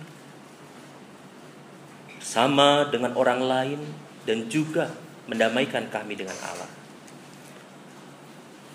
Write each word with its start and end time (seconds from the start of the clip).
sama 2.17 2.89
dengan 2.89 3.13
orang 3.13 3.45
lain 3.45 3.81
dan 4.25 4.49
juga 4.49 4.89
mendamaikan 5.29 5.85
kami 5.93 6.17
dengan 6.17 6.37
Allah. 6.49 6.80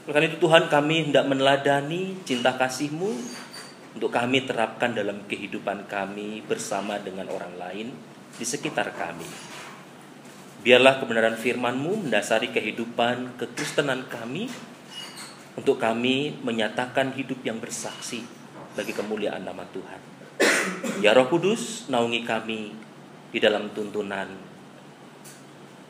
Karena 0.07 0.31
itu 0.31 0.39
Tuhan 0.39 0.71
kami 0.71 1.11
hendak 1.11 1.27
meneladani 1.27 2.15
cinta 2.23 2.55
kasih-Mu 2.55 3.11
untuk 3.99 4.15
kami 4.15 4.47
terapkan 4.47 4.95
dalam 4.95 5.27
kehidupan 5.27 5.91
kami 5.91 6.47
bersama 6.47 6.95
dengan 7.03 7.27
orang 7.27 7.59
lain 7.59 7.91
di 8.39 8.45
sekitar 8.47 8.95
kami. 8.95 9.27
Biarlah 10.63 11.03
kebenaran 11.03 11.35
firman-Mu 11.35 12.07
mendasari 12.07 12.55
kehidupan 12.55 13.35
kekristenan 13.35 14.07
kami 14.07 14.47
untuk 15.59 15.83
kami 15.83 16.39
menyatakan 16.39 17.11
hidup 17.17 17.43
yang 17.43 17.59
bersaksi 17.59 18.23
bagi 18.79 18.95
kemuliaan 18.95 19.43
nama 19.43 19.67
Tuhan. 19.75 20.01
Ya 21.03 21.17
Roh 21.19 21.27
Kudus, 21.27 21.91
naungi 21.91 22.23
kami 22.23 22.77
di 23.35 23.39
dalam 23.43 23.75
tuntunan 23.75 24.31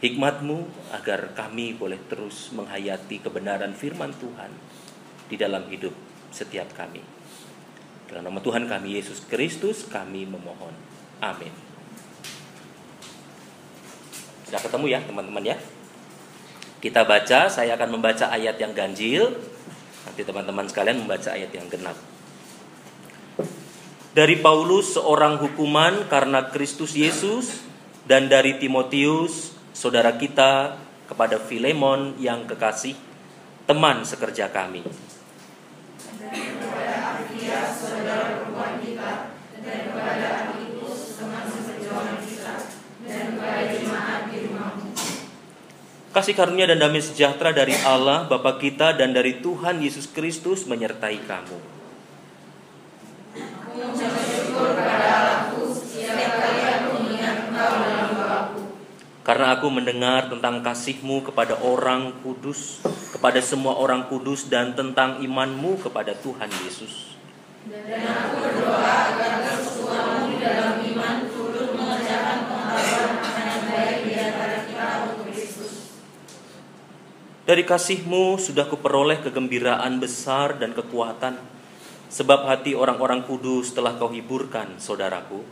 hikmatmu 0.05 0.93
agar 0.93 1.33
kami 1.33 1.73
boleh 1.73 1.97
terus 2.09 2.53
menghayati 2.53 3.25
kebenaran 3.25 3.73
firman 3.73 4.13
Tuhan 4.21 4.53
di 5.27 5.37
dalam 5.41 5.65
hidup 5.73 5.93
setiap 6.29 6.69
kami. 6.77 7.01
Dalam 8.07 8.29
nama 8.29 8.39
Tuhan 8.39 8.69
kami 8.69 9.01
Yesus 9.01 9.25
Kristus 9.27 9.89
kami 9.89 10.29
memohon. 10.29 10.75
Amin. 11.19 11.51
Sudah 14.47 14.63
ketemu 14.63 14.87
ya 14.93 15.01
teman-teman 15.03 15.43
ya? 15.43 15.57
Kita 16.79 17.03
baca, 17.03 17.51
saya 17.51 17.75
akan 17.75 17.99
membaca 17.99 18.31
ayat 18.31 18.61
yang 18.63 18.77
ganjil. 18.77 19.33
Nanti 20.07 20.23
teman-teman 20.23 20.71
sekalian 20.71 21.03
membaca 21.03 21.35
ayat 21.35 21.51
yang 21.51 21.67
genap. 21.67 21.99
Dari 24.15 24.39
Paulus 24.39 24.95
seorang 24.95 25.43
hukuman 25.43 26.07
karena 26.07 26.47
Kristus 26.55 26.95
Yesus 26.95 27.65
dan 28.07 28.31
dari 28.31 28.55
Timotius 28.63 29.56
saudara 29.77 30.17
kita 30.17 30.81
kepada 31.05 31.37
Filemon 31.37 32.17
yang 32.17 32.49
kekasih, 32.49 32.97
teman 33.69 34.09
sekerja 34.09 34.49
kami. 34.49 34.81
Kasih 46.17 46.33
karunia 46.33 46.65
dan 46.65 46.81
damai 46.81 47.05
sejahtera 47.05 47.53
dari 47.53 47.77
Allah 47.85 48.25
Bapa 48.25 48.57
kita 48.57 48.97
dan 48.97 49.13
dari 49.13 49.45
Tuhan 49.45 49.85
Yesus 49.85 50.09
Kristus 50.09 50.65
menyertai 50.65 51.21
kamu. 51.29 51.77
Aku 53.77 53.93
syukur 54.25 54.73
kepada 54.73 55.05
Allahku 55.13 55.77
setiap 55.77 56.41
kali 56.41 56.65
aku 56.65 56.89
mengingat 56.97 57.53
engkau 57.53 57.73
dalam 57.85 58.09
doaku 58.17 58.67
karena 59.27 59.59
aku 59.59 59.67
mendengar 59.75 60.31
tentang 60.31 60.63
kasihmu 60.63 61.27
kepada 61.27 61.59
orang 61.59 62.15
kudus, 62.23 62.79
kepada 63.11 63.43
semua 63.43 63.75
orang 63.75 64.07
kudus 64.07 64.47
dan 64.47 64.79
tentang 64.79 65.19
imanmu 65.19 65.83
kepada 65.83 66.15
Tuhan 66.15 66.47
Yesus. 66.63 67.19
Dan 67.67 68.07
aku 68.07 68.39
berdoa 68.39 68.87
agar 68.87 69.43
kesemuamu 69.43 70.31
di 70.31 70.39
dalam 70.39 70.79
iman 70.79 71.27
turut 71.27 71.75
mengerjakan 71.75 72.39
pengetahuan 72.47 73.15
akan 73.19 73.45
yang 73.51 73.65
baik 73.67 73.99
di 74.07 74.13
antara 74.15 74.57
kita 74.63 74.87
untuk 75.11 75.19
Kristus. 75.27 75.75
Dari 77.43 77.67
kasihmu 77.67 78.39
sudah 78.39 78.71
kuperoleh 78.71 79.27
kegembiraan 79.27 79.99
besar 79.99 80.55
dan 80.63 80.71
kekuatan, 80.71 81.35
sebab 82.07 82.47
hati 82.47 82.79
orang-orang 82.79 83.27
kudus 83.27 83.75
telah 83.75 83.99
kau 83.99 84.15
hiburkan, 84.15 84.79
saudaraku. 84.79 85.43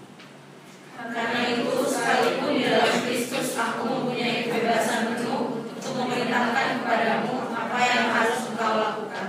Karena 0.94 1.42
itu 1.50 1.84
sekalipun 1.84 2.54
di 2.54 2.64
dalam 2.70 3.02
Kristus 3.02 3.58
aku 3.58 3.82
mempunyai 3.84 4.46
kebebasan 4.46 5.18
penuh 5.18 5.66
untuk 5.66 5.94
memerintahkan 5.98 6.80
kepadamu 6.80 7.50
apa 7.50 7.78
yang 7.82 8.06
harus 8.14 8.48
engkau 8.54 8.72
lakukan. 8.78 9.28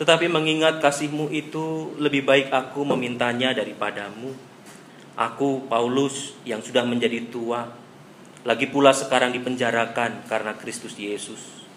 Tetapi 0.00 0.32
mengingat 0.32 0.80
kasihmu 0.80 1.28
itu 1.28 1.92
lebih 2.00 2.24
baik 2.24 2.48
aku 2.48 2.88
memintanya 2.88 3.52
daripadamu. 3.52 4.32
Aku, 5.12 5.68
Paulus, 5.68 6.32
yang 6.48 6.64
sudah 6.64 6.88
menjadi 6.88 7.28
tua, 7.28 7.68
lagi 8.40 8.64
pula 8.64 8.96
sekarang 8.96 9.36
dipenjarakan 9.36 10.24
karena 10.24 10.56
Kristus 10.56 10.96
Yesus. 10.96 11.68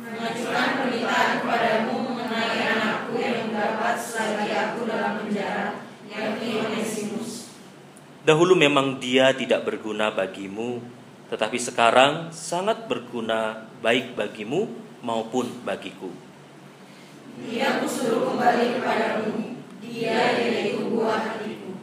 Mengajukan 0.00 0.68
permintaan 0.80 1.44
kepadamu 1.44 2.08
mengenai 2.08 2.56
anakku 2.72 3.20
yang 3.20 3.52
dapat 3.52 4.00
selagi 4.00 4.48
aku 4.56 4.88
dalam 4.88 5.20
penjara, 5.20 5.84
yakni 6.08 6.56
Onesimus. 6.56 7.52
Dahulu 8.24 8.56
memang 8.56 8.96
dia 8.96 9.36
tidak 9.36 9.68
berguna 9.68 10.08
bagimu, 10.08 10.80
tetapi 11.28 11.60
sekarang 11.60 12.32
sangat 12.32 12.88
berguna 12.88 13.68
baik 13.84 14.16
bagimu 14.16 14.72
maupun 15.04 15.52
bagiku. 15.60 16.25
Dia 17.36 17.84
kusuruh 17.84 18.32
kembali 18.32 18.80
kepadamu, 18.80 19.60
dia 19.84 20.40
yaitu 20.40 20.88
buah 20.88 21.20
hatiku. 21.20 21.76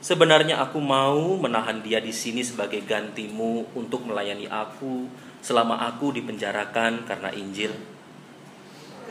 Sebenarnya 0.00 0.64
aku 0.64 0.80
mau 0.80 1.36
menahan 1.36 1.84
dia 1.84 2.00
di 2.00 2.08
sini 2.08 2.40
sebagai 2.40 2.80
gantimu 2.88 3.76
untuk 3.76 4.08
melayani 4.08 4.48
aku 4.48 5.12
selama 5.44 5.76
aku 5.84 6.16
dipenjarakan 6.16 7.04
karena 7.04 7.28
Injil. 7.36 7.76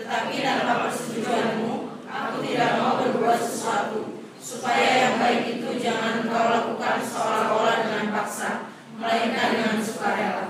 Tetapi 0.01 0.33
tanpa 0.41 0.89
persetujuanmu, 0.89 1.73
aku 2.09 2.35
tidak 2.41 2.81
mau 2.81 2.97
berbuat 3.05 3.37
sesuatu 3.37 4.25
supaya 4.41 5.09
yang 5.09 5.15
baik 5.21 5.61
itu 5.61 5.69
jangan 5.77 6.25
engkau 6.25 6.45
lakukan 6.49 7.05
seolah-olah 7.05 7.85
dengan 7.85 8.05
paksa, 8.17 8.65
melainkan 8.97 9.47
dengan 9.61 9.77
sukarela. 9.77 10.45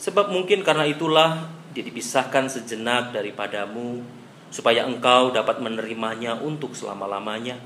Sebab 0.00 0.32
mungkin 0.32 0.64
karena 0.64 0.88
itulah 0.88 1.57
dia 1.76 1.84
dipisahkan 1.84 2.48
sejenak 2.48 3.12
daripadamu, 3.12 4.00
supaya 4.48 4.88
engkau 4.88 5.28
dapat 5.28 5.60
menerimanya 5.60 6.36
untuk 6.40 6.72
selama-lamanya. 6.72 7.60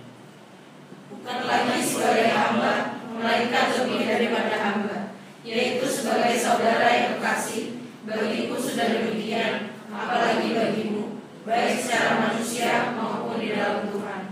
Bukan 1.13 1.41
lagi 1.47 1.79
sebagai 1.79 2.35
hamba, 2.35 2.99
melainkan 3.15 3.71
lebih 3.79 4.03
daripada 4.09 4.56
hamba, 4.59 4.99
yaitu 5.47 5.87
sebagai 5.87 6.35
saudara 6.35 6.88
yang 6.91 7.06
kekasih, 7.19 7.79
bagiku 8.09 8.59
sudah 8.59 8.91
demikian, 8.91 9.76
apalagi 9.93 10.56
bagimu, 10.56 11.23
baik 11.47 11.79
secara 11.79 12.31
manusia 12.31 12.97
maupun 12.97 13.38
di 13.38 13.55
dalam 13.55 13.87
Tuhan. 13.93 14.23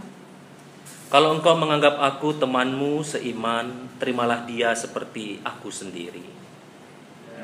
Kalau 1.11 1.35
engkau 1.39 1.55
menganggap 1.59 1.99
aku 1.99 2.39
temanmu 2.39 3.03
seiman, 3.03 3.91
terimalah 3.99 4.47
dia 4.47 4.75
seperti 4.75 5.43
aku 5.43 5.71
sendiri. 5.71 6.40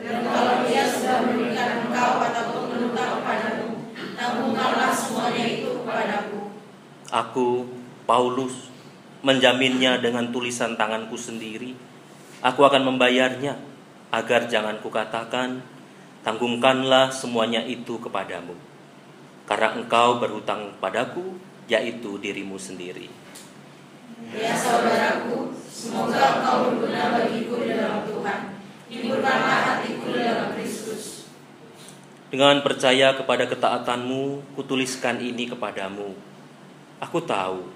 Dan 0.07 0.23
kalau 0.23 0.63
dia 0.71 0.87
sudah 0.87 1.19
memberikan 1.27 1.83
engkau 1.83 2.23
ataupun 2.23 2.63
menukar 2.71 3.19
kepadamu, 3.19 3.91
tanggungkanlah 4.15 4.95
semuanya 4.95 5.45
itu 5.51 5.69
kepadaku. 5.83 6.41
Aku, 7.11 7.49
Paulus, 8.07 8.71
menjaminnya 9.27 9.99
dengan 9.99 10.31
tulisan 10.31 10.79
tanganku 10.79 11.19
sendiri. 11.19 11.75
Aku 12.39 12.63
akan 12.63 12.87
membayarnya, 12.87 13.59
agar 14.15 14.47
jangan 14.47 14.79
kukatakan, 14.79 15.59
tanggungkanlah 16.23 17.11
semuanya 17.11 17.67
itu 17.67 17.99
kepadamu. 17.99 18.55
Karena 19.43 19.75
engkau 19.75 20.23
berhutang 20.23 20.79
padaku, 20.79 21.35
yaitu 21.67 22.15
dirimu 22.23 22.55
sendiri. 22.63 23.11
Ya 24.31 24.55
saudaraku, 24.55 25.51
semoga 25.67 26.39
engkau 26.39 26.71
berguna 26.71 27.19
bagiku 27.19 27.59
dalam 27.67 28.07
Tuhan. 28.07 28.56
Hiburkanlah 28.87 29.83
hatiku 29.83 30.15
dalam 30.15 30.55
Kristus. 30.55 31.27
Dengan 32.31 32.63
percaya 32.63 33.19
kepada 33.19 33.51
ketaatanmu, 33.51 34.55
kutuliskan 34.55 35.19
ini 35.19 35.51
kepadamu. 35.51 36.15
Aku 37.03 37.19
tahu 37.19 37.67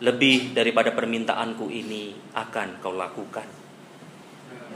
lebih 0.00 0.56
daripada 0.56 0.88
permintaanku 0.96 1.68
ini 1.68 2.16
akan 2.32 2.80
kau 2.80 2.96
lakukan. 2.96 3.44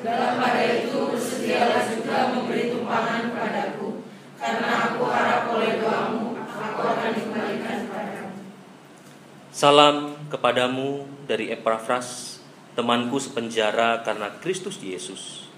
Dalam 0.04 0.36
pada 0.36 0.60
itu 0.76 1.08
bersedialah 1.08 1.88
juga 1.88 2.36
memberi 2.36 2.68
tumpangan 2.68 3.32
padaku, 3.32 4.04
karena 4.36 4.92
aku 4.92 5.02
harap 5.08 5.56
oleh 5.56 5.80
doamu 5.80 6.36
aku 6.36 6.80
akan 6.84 7.10
dikembalikan 7.16 7.88
padamu. 7.88 8.36
Salam 9.48 9.96
kepadamu 10.28 11.08
dari 11.24 11.48
Epafras, 11.48 12.40
temanku 12.76 13.16
sepenjara 13.16 14.04
karena 14.04 14.28
Kristus 14.42 14.76
Yesus. 14.82 15.51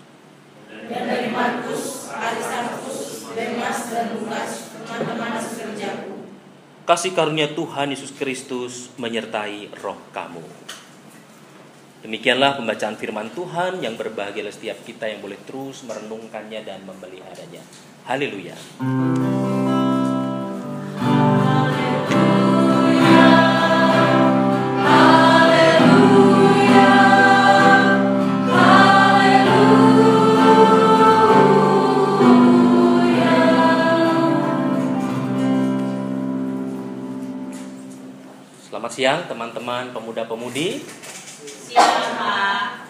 Dan 0.85 1.03
dari 1.07 1.29
Markus, 1.31 2.11
Demas, 3.35 3.79
dan 3.91 4.15
Lukas, 4.15 4.51
teman-teman 4.87 5.43
sekerjaku. 5.43 6.15
Kasih 6.87 7.13
karunia 7.17 7.51
Tuhan 7.51 7.91
Yesus 7.91 8.15
Kristus 8.15 8.95
menyertai 9.01 9.75
roh 9.83 9.99
kamu. 10.15 10.45
Demikianlah 12.05 12.61
pembacaan 12.61 13.01
firman 13.01 13.33
Tuhan 13.33 13.81
yang 13.81 13.97
berbahagia 13.97 14.45
setiap 14.53 14.85
kita 14.85 15.09
yang 15.09 15.25
boleh 15.25 15.41
terus 15.49 15.83
merenungkannya 15.89 16.61
dan 16.61 16.85
memeliharanya. 16.85 17.65
Haleluya. 18.05 18.55
Siang 39.05 39.29
teman-teman 39.29 39.93
pemuda-pemudi. 39.93 40.81
Siang 41.45 42.17
Pak. 42.17 42.89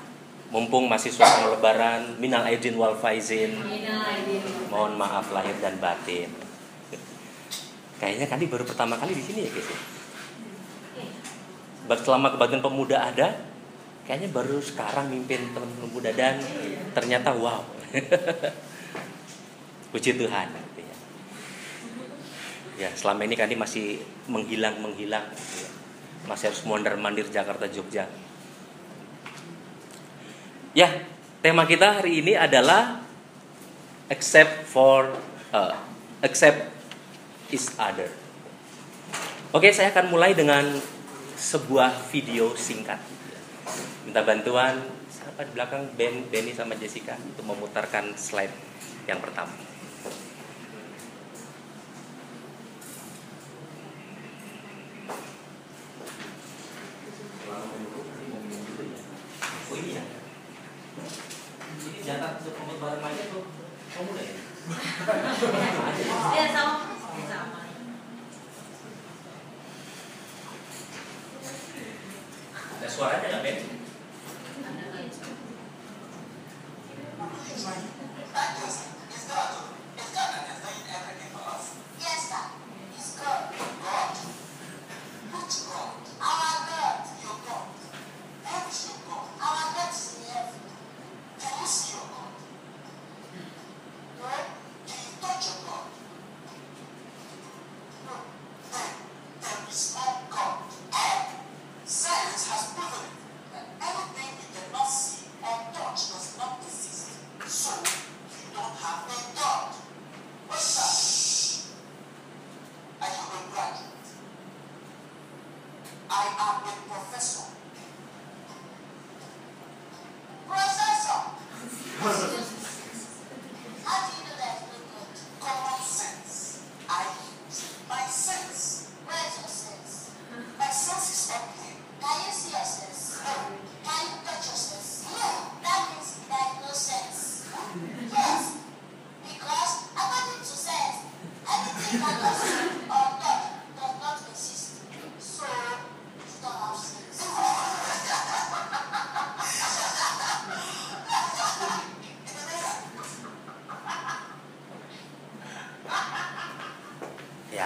Mumpung 0.54 0.86
masih 0.86 1.10
suasana 1.10 1.50
lebaran, 1.50 2.14
minal 2.22 2.46
aidin 2.46 2.78
wal 2.78 2.94
faizin. 2.94 3.58
Minal 3.58 4.14
aidin. 4.14 4.38
Mohon 4.70 4.94
maaf 4.94 5.34
lahir 5.34 5.58
dan 5.58 5.74
batin. 5.82 6.30
Kayaknya 7.98 8.30
Kandi 8.30 8.46
baru 8.46 8.62
pertama 8.62 8.94
kali 8.94 9.18
di 9.18 9.26
sini 9.26 9.42
ya 9.42 9.50
guys. 9.50 9.66
ya? 9.66 9.78
Bak- 11.90 12.06
Selama 12.06 12.38
kebaktian 12.38 12.62
pemuda 12.62 13.10
ada, 13.10 13.34
kayaknya 14.06 14.30
baru 14.30 14.62
sekarang 14.62 15.10
mimpin 15.10 15.50
teman-teman 15.50 15.90
muda 15.90 16.14
dan 16.14 16.38
ternyata 16.94 17.34
wow. 17.34 17.66
Puji 19.90 20.14
Tuhan. 20.14 20.46
ya. 22.78 22.90
Selama 22.94 23.26
ini 23.26 23.34
Kandi 23.34 23.58
masih 23.58 23.98
menghilang-menghilang. 24.30 25.26
gitu 25.34 25.66
ya. 25.66 25.82
Masih 26.24 26.52
harus 26.52 26.62
mondar-mandir 26.64 27.28
Jakarta 27.28 27.68
Jogja. 27.68 28.08
Ya, 30.74 30.90
tema 31.44 31.68
kita 31.68 32.02
hari 32.02 32.24
ini 32.24 32.34
adalah 32.34 33.04
except 34.10 34.66
for 34.66 35.12
uh, 35.54 35.76
except 36.24 36.72
is 37.52 37.70
other. 37.78 38.10
Oke, 39.54 39.70
saya 39.70 39.94
akan 39.94 40.10
mulai 40.10 40.34
dengan 40.34 40.66
sebuah 41.38 42.10
video 42.10 42.58
singkat. 42.58 42.98
Minta 44.02 44.26
bantuan 44.26 44.82
siapa 45.06 45.46
di 45.46 45.52
belakang 45.54 45.94
Ben, 45.94 46.26
Benny 46.26 46.50
sama 46.50 46.74
Jessica 46.74 47.14
untuk 47.22 47.46
memutarkan 47.46 48.18
slide 48.18 48.52
yang 49.06 49.22
pertama. 49.22 49.73
Ini 61.84 62.00
jatah 62.00 62.40
untuk 62.40 62.56
komit 62.56 62.80
bareng 62.80 63.04
aja 63.04 63.22
tuh. 63.28 63.44
Kamu 63.92 64.16
udah 64.16 64.24
ya? 64.24 64.34
Ya 66.32 66.44
sama. 66.48 66.74
Sama. 67.28 67.60
Ada 72.80 72.88
suaranya 72.88 73.26
nggak 73.28 73.42
Ben? 73.44 73.56
Ada 74.64 74.84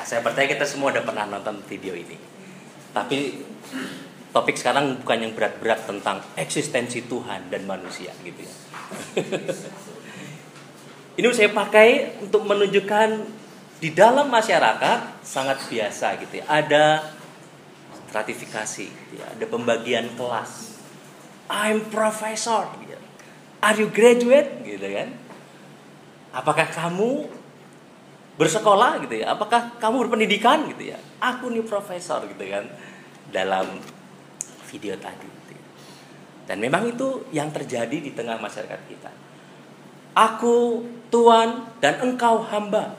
saya 0.09 0.25
percaya 0.25 0.49
kita 0.49 0.65
semua 0.65 0.89
udah 0.89 1.05
pernah 1.05 1.29
nonton 1.29 1.61
video 1.69 1.93
ini. 1.93 2.17
Tapi 2.97 3.45
topik 4.33 4.57
sekarang 4.57 5.05
bukan 5.05 5.29
yang 5.29 5.33
berat-berat 5.37 5.85
tentang 5.85 6.25
eksistensi 6.33 7.05
Tuhan 7.05 7.53
dan 7.53 7.69
manusia 7.69 8.17
gitu 8.25 8.41
ya. 8.41 8.55
ini 11.21 11.29
saya 11.37 11.53
pakai 11.53 12.17
untuk 12.25 12.49
menunjukkan 12.49 13.09
di 13.85 13.93
dalam 13.93 14.33
masyarakat 14.33 15.21
sangat 15.21 15.61
biasa 15.69 16.17
gitu 16.25 16.41
ya. 16.41 16.45
Ada 16.49 16.85
stratifikasi, 18.09 18.89
gitu 18.89 19.15
ya. 19.21 19.29
ada 19.29 19.45
pembagian 19.45 20.09
kelas. 20.17 20.81
I'm 21.53 21.85
professor, 21.93 22.65
gitu 22.81 22.97
ya. 22.97 23.01
Are 23.61 23.77
you 23.77 23.93
graduate, 23.93 24.65
gitu 24.65 24.89
kan? 24.89 25.13
Apakah 26.33 26.65
kamu 26.73 27.29
bersekolah 28.39 29.03
gitu 29.05 29.21
ya. 29.21 29.35
Apakah 29.35 29.77
kamu 29.83 30.09
berpendidikan 30.09 30.65
gitu 30.71 30.95
ya? 30.95 30.99
Aku 31.19 31.51
nih 31.51 31.67
profesor 31.67 32.23
gitu 32.31 32.47
kan 32.47 32.65
dalam 33.29 33.67
video 34.71 34.97
tadi 34.97 35.27
gitu 35.27 35.53
ya. 35.53 35.65
dan 36.49 36.57
memang 36.65 36.89
itu 36.89 37.29
yang 37.29 37.53
terjadi 37.53 37.99
di 38.01 38.15
tengah 38.17 38.41
masyarakat 38.41 38.81
kita. 38.89 39.11
Aku 40.17 40.87
tuan 41.13 41.69
dan 41.83 42.01
engkau 42.01 42.41
hamba. 42.47 42.97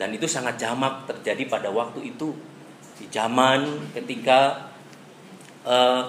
Dan 0.00 0.10
itu 0.10 0.26
sangat 0.26 0.58
jamak 0.58 1.06
terjadi 1.06 1.46
pada 1.46 1.70
waktu 1.70 2.10
itu. 2.10 2.34
Di 2.98 3.06
zaman 3.06 3.92
ketika 3.94 4.66
eh, 5.62 6.02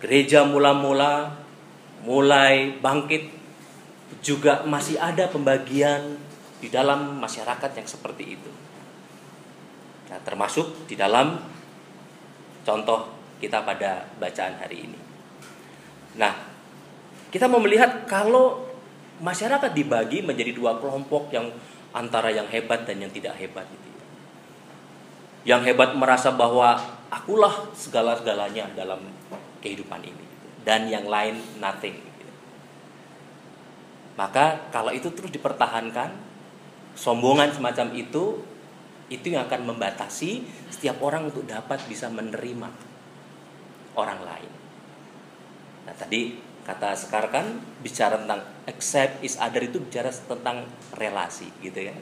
gereja 0.00 0.44
mula-mula 0.44 1.32
mulai 2.04 2.76
bangkit 2.80 3.28
juga 4.20 4.64
masih 4.64 5.00
ada 5.00 5.28
pembagian 5.28 6.20
di 6.60 6.68
dalam 6.68 7.18
masyarakat 7.18 7.70
yang 7.72 7.88
seperti 7.88 8.24
itu. 8.36 8.50
Nah, 10.12 10.18
termasuk 10.22 10.86
di 10.86 10.94
dalam 10.94 11.40
contoh 12.62 13.08
kita 13.40 13.64
pada 13.64 14.04
bacaan 14.20 14.60
hari 14.60 14.84
ini. 14.84 15.00
Nah, 16.20 16.32
kita 17.32 17.48
mau 17.48 17.62
melihat 17.62 18.04
kalau 18.04 18.68
masyarakat 19.24 19.72
dibagi 19.72 20.20
menjadi 20.20 20.52
dua 20.52 20.76
kelompok 20.76 21.32
yang 21.32 21.48
antara 21.96 22.30
yang 22.30 22.46
hebat 22.46 22.84
dan 22.84 23.02
yang 23.02 23.12
tidak 23.12 23.34
hebat 23.38 23.66
gitu 23.66 23.88
ya. 23.90 24.04
yang 25.54 25.62
hebat 25.66 25.96
merasa 25.98 26.30
bahwa 26.30 26.78
akulah 27.10 27.70
segala-galanya 27.74 28.70
dalam 28.78 29.02
kehidupan 29.60 30.00
ini 30.04 30.24
dan 30.62 30.86
yang 30.86 31.08
lain 31.08 31.40
nothing. 31.58 31.98
Maka 34.14 34.68
kalau 34.68 34.92
itu 34.92 35.08
terus 35.16 35.32
dipertahankan, 35.32 36.12
sombongan 36.94 37.54
semacam 37.54 37.94
itu 37.96 38.42
itu 39.10 39.26
yang 39.34 39.50
akan 39.50 39.74
membatasi 39.74 40.46
setiap 40.70 41.02
orang 41.02 41.28
untuk 41.34 41.42
dapat 41.42 41.82
bisa 41.90 42.06
menerima 42.06 42.70
orang 43.98 44.20
lain. 44.22 44.52
Nah, 45.90 45.94
tadi 45.98 46.38
kata 46.62 46.94
sekarang 46.94 47.32
kan 47.34 47.46
bicara 47.82 48.22
tentang 48.22 48.46
accept 48.70 49.26
is 49.26 49.34
other 49.42 49.66
itu 49.66 49.82
bicara 49.82 50.14
tentang 50.14 50.62
relasi 50.94 51.50
gitu 51.58 51.90
ya. 51.90 51.94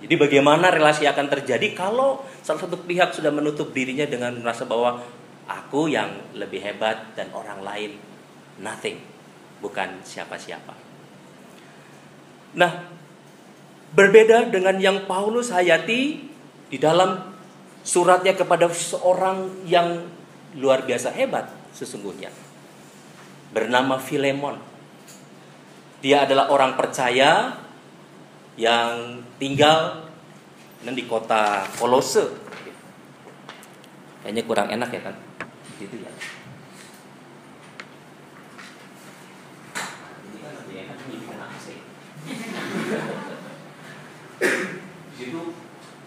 Jadi 0.00 0.14
bagaimana 0.16 0.72
relasi 0.72 1.04
akan 1.04 1.28
terjadi 1.28 1.76
kalau 1.76 2.24
salah 2.40 2.64
satu 2.64 2.80
pihak 2.88 3.12
sudah 3.12 3.28
menutup 3.28 3.76
dirinya 3.76 4.08
dengan 4.08 4.32
merasa 4.40 4.64
bahwa 4.64 5.04
aku 5.44 5.92
yang 5.92 6.32
lebih 6.32 6.64
hebat 6.64 7.12
dan 7.12 7.28
orang 7.36 7.60
lain 7.60 8.00
nothing, 8.64 8.96
bukan 9.60 10.00
siapa-siapa. 10.00 10.72
Nah, 12.56 12.72
berbeda 13.90 14.50
dengan 14.50 14.78
yang 14.78 15.04
Paulus 15.10 15.50
hayati 15.50 16.30
di 16.70 16.78
dalam 16.78 17.34
suratnya 17.82 18.36
kepada 18.36 18.70
seorang 18.70 19.66
yang 19.66 20.06
luar 20.58 20.86
biasa 20.86 21.14
hebat 21.14 21.50
sesungguhnya. 21.74 22.30
Bernama 23.50 23.98
Filemon. 23.98 24.58
Dia 26.00 26.24
adalah 26.24 26.48
orang 26.48 26.78
percaya 26.80 27.60
yang 28.56 29.20
tinggal 29.36 30.08
di 30.80 31.04
kota 31.04 31.68
Kolose. 31.76 32.24
Kayaknya 34.24 34.42
kurang 34.44 34.68
enak 34.72 34.90
ya 34.92 35.00
kan? 35.00 35.16
Gitu 35.80 35.96
ya. 36.00 36.12
Ini 40.24 40.38
kan 40.40 40.52
lebih 40.64 40.76
enak 40.88 40.96
ini 41.04 41.16
bikin 41.20 41.40
AC. 41.40 41.66
Di 44.40 45.16
situ 45.20 45.42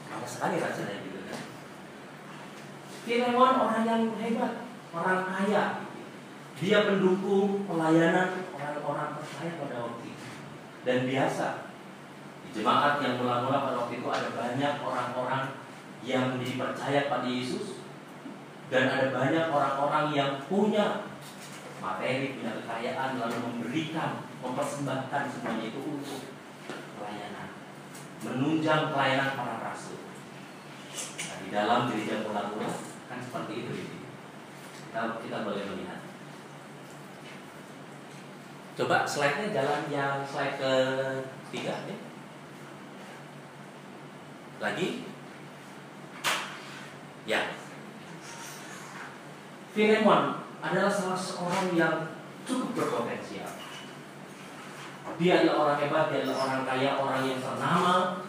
panas 0.09 0.32
sekali 0.43 0.59
rasanya 0.59 1.07
gitu 1.07 1.19
kan. 1.31 1.39
Filemon 3.07 3.55
orang 3.63 3.83
yang 3.87 4.03
hebat, 4.19 4.67
orang 4.91 5.23
kaya. 5.31 5.87
Dia 6.59 6.83
mendukung 6.83 7.63
pelayanan 7.63 8.43
orang-orang 8.51 9.15
percaya 9.23 9.55
pada 9.55 9.75
waktu 9.87 10.03
itu. 10.11 10.27
Dan 10.83 11.07
biasa 11.07 11.71
jemaat 12.51 12.99
yang 12.99 13.23
mula-mula 13.23 13.71
pada 13.71 13.87
waktu 13.87 14.03
itu 14.03 14.07
ada 14.11 14.35
banyak 14.35 14.73
orang-orang 14.83 15.43
yang 16.03 16.35
menjadi 16.35 16.59
percaya 16.59 16.99
pada 17.07 17.23
Yesus 17.23 17.79
dan 18.67 18.91
ada 18.91 19.15
banyak 19.15 19.47
orang-orang 19.47 20.11
yang 20.11 20.31
punya 20.51 21.07
materi, 21.79 22.35
punya 22.35 22.59
kekayaan 22.59 23.15
lalu 23.15 23.37
memberikan, 23.47 24.27
mempersembahkan 24.43 25.23
semuanya 25.31 25.71
itu 25.71 25.79
untuk 25.79 26.19
pelayanan, 26.99 27.47
menunjang 28.27 28.91
pelayanan 28.91 29.39
para 29.39 29.71
rasul. 29.71 30.02
Di 31.43 31.47
dalam 31.51 31.91
gereja 31.91 32.23
mula-mula 32.23 32.71
kan 33.11 33.19
seperti 33.19 33.53
itu 33.67 33.71
ini. 33.75 33.99
Kita, 34.89 35.19
kita 35.19 35.37
boleh 35.43 35.63
melihat. 35.67 35.99
Coba 38.73 39.05
slide-nya 39.05 39.53
jalan 39.53 39.83
yang 39.91 40.25
slide 40.25 40.57
ketiga 41.51 41.85
ya. 41.85 41.97
Lagi? 44.63 45.05
Ya. 47.29 47.41
Filemon 49.73 50.41
adalah 50.63 50.89
salah 50.89 51.19
seorang 51.19 51.75
yang 51.75 52.17
cukup 52.47 52.71
berpotensial. 52.77 53.51
Dia 55.19 55.43
adalah 55.43 55.55
orang 55.67 55.79
hebat, 55.83 56.05
dia 56.09 56.19
adalah 56.25 56.39
orang 56.47 56.61
kaya, 56.65 56.89
orang 56.97 57.21
yang 57.27 57.39
ternama 57.43 58.25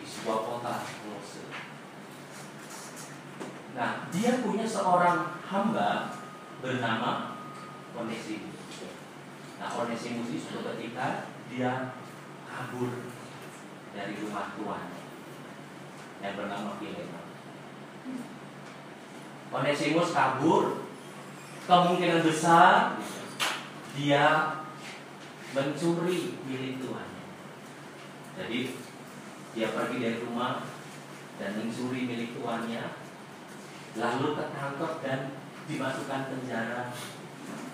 di 0.00 0.06
sebuah 0.06 0.40
kota. 0.46 0.74
Nah, 3.74 4.10
dia 4.10 4.42
punya 4.42 4.66
seorang 4.66 5.38
hamba 5.46 6.18
bernama 6.58 7.38
Onesimus. 7.94 8.58
Nah, 9.62 9.70
Onesimus 9.78 10.30
itu 10.34 10.58
ketika 10.60 11.30
dia 11.50 11.94
kabur 12.46 13.10
dari 13.94 14.14
rumah 14.18 14.54
tuan 14.58 14.86
yang 16.20 16.34
bernama 16.36 16.76
Filemon. 16.78 17.26
Onesimus 19.50 20.14
kabur, 20.14 20.86
kemungkinan 21.66 22.22
besar 22.22 22.94
dia 23.98 24.54
mencuri 25.50 26.38
milik 26.46 26.78
tuannya. 26.78 27.26
Jadi 28.38 28.60
dia 29.50 29.74
pergi 29.74 29.96
dari 29.98 30.18
rumah 30.22 30.62
dan 31.42 31.58
mencuri 31.58 32.06
milik 32.06 32.38
tuannya, 32.38 32.99
lalu 33.98 34.38
ketangkep 34.38 34.92
dan 35.02 35.20
dimasukkan 35.66 36.22
penjara, 36.30 36.94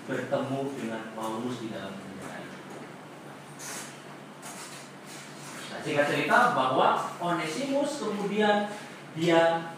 bertemu 0.09 0.59
dengan 0.73 1.03
Paulus 1.13 1.61
di 1.61 1.67
dalam 1.69 1.93
penjara. 1.93 2.41
Nah, 5.67 5.79
singkat 5.83 6.07
cerita 6.09 6.39
bahwa 6.57 6.87
Onesimus 7.21 8.01
kemudian 8.01 8.71
dia 9.13 9.73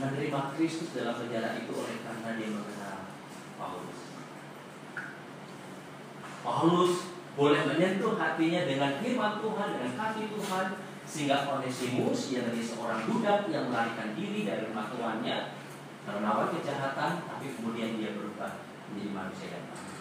menerima 0.00 0.40
Kristus 0.56 0.96
dalam 0.96 1.16
penjara 1.20 1.56
itu 1.60 1.72
oleh 1.72 1.96
karena 2.04 2.30
dia 2.36 2.48
mengenal 2.52 2.98
Paulus. 3.56 3.98
Paulus 6.40 6.92
boleh 7.36 7.60
menyentuh 7.68 8.16
hatinya 8.16 8.60
dengan 8.68 9.00
firman 9.00 9.40
Tuhan, 9.40 9.68
dengan 9.76 9.92
kasih 9.96 10.26
Tuhan, 10.34 10.66
sehingga 11.04 11.36
Onesimus 11.56 12.20
yang 12.32 12.48
dari 12.48 12.62
seorang 12.64 13.06
budak 13.06 13.48
yang 13.48 13.68
melarikan 13.70 14.12
diri 14.16 14.48
dari 14.48 14.68
rumah 14.68 14.88
melakukan 16.08 16.56
kejahatan, 16.60 17.12
tapi 17.28 17.46
kemudian 17.56 18.00
dia 18.00 18.16
berubah 18.16 18.64
menjadi 18.90 19.10
manusia 19.12 19.48
yang 19.52 19.66
baru. 19.70 19.94